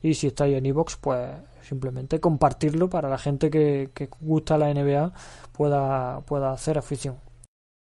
[0.00, 4.72] Y si estáis en iVoox, pues simplemente compartirlo para la gente que, que gusta la
[4.72, 5.12] NBA
[5.52, 7.16] pueda, pueda hacer afición.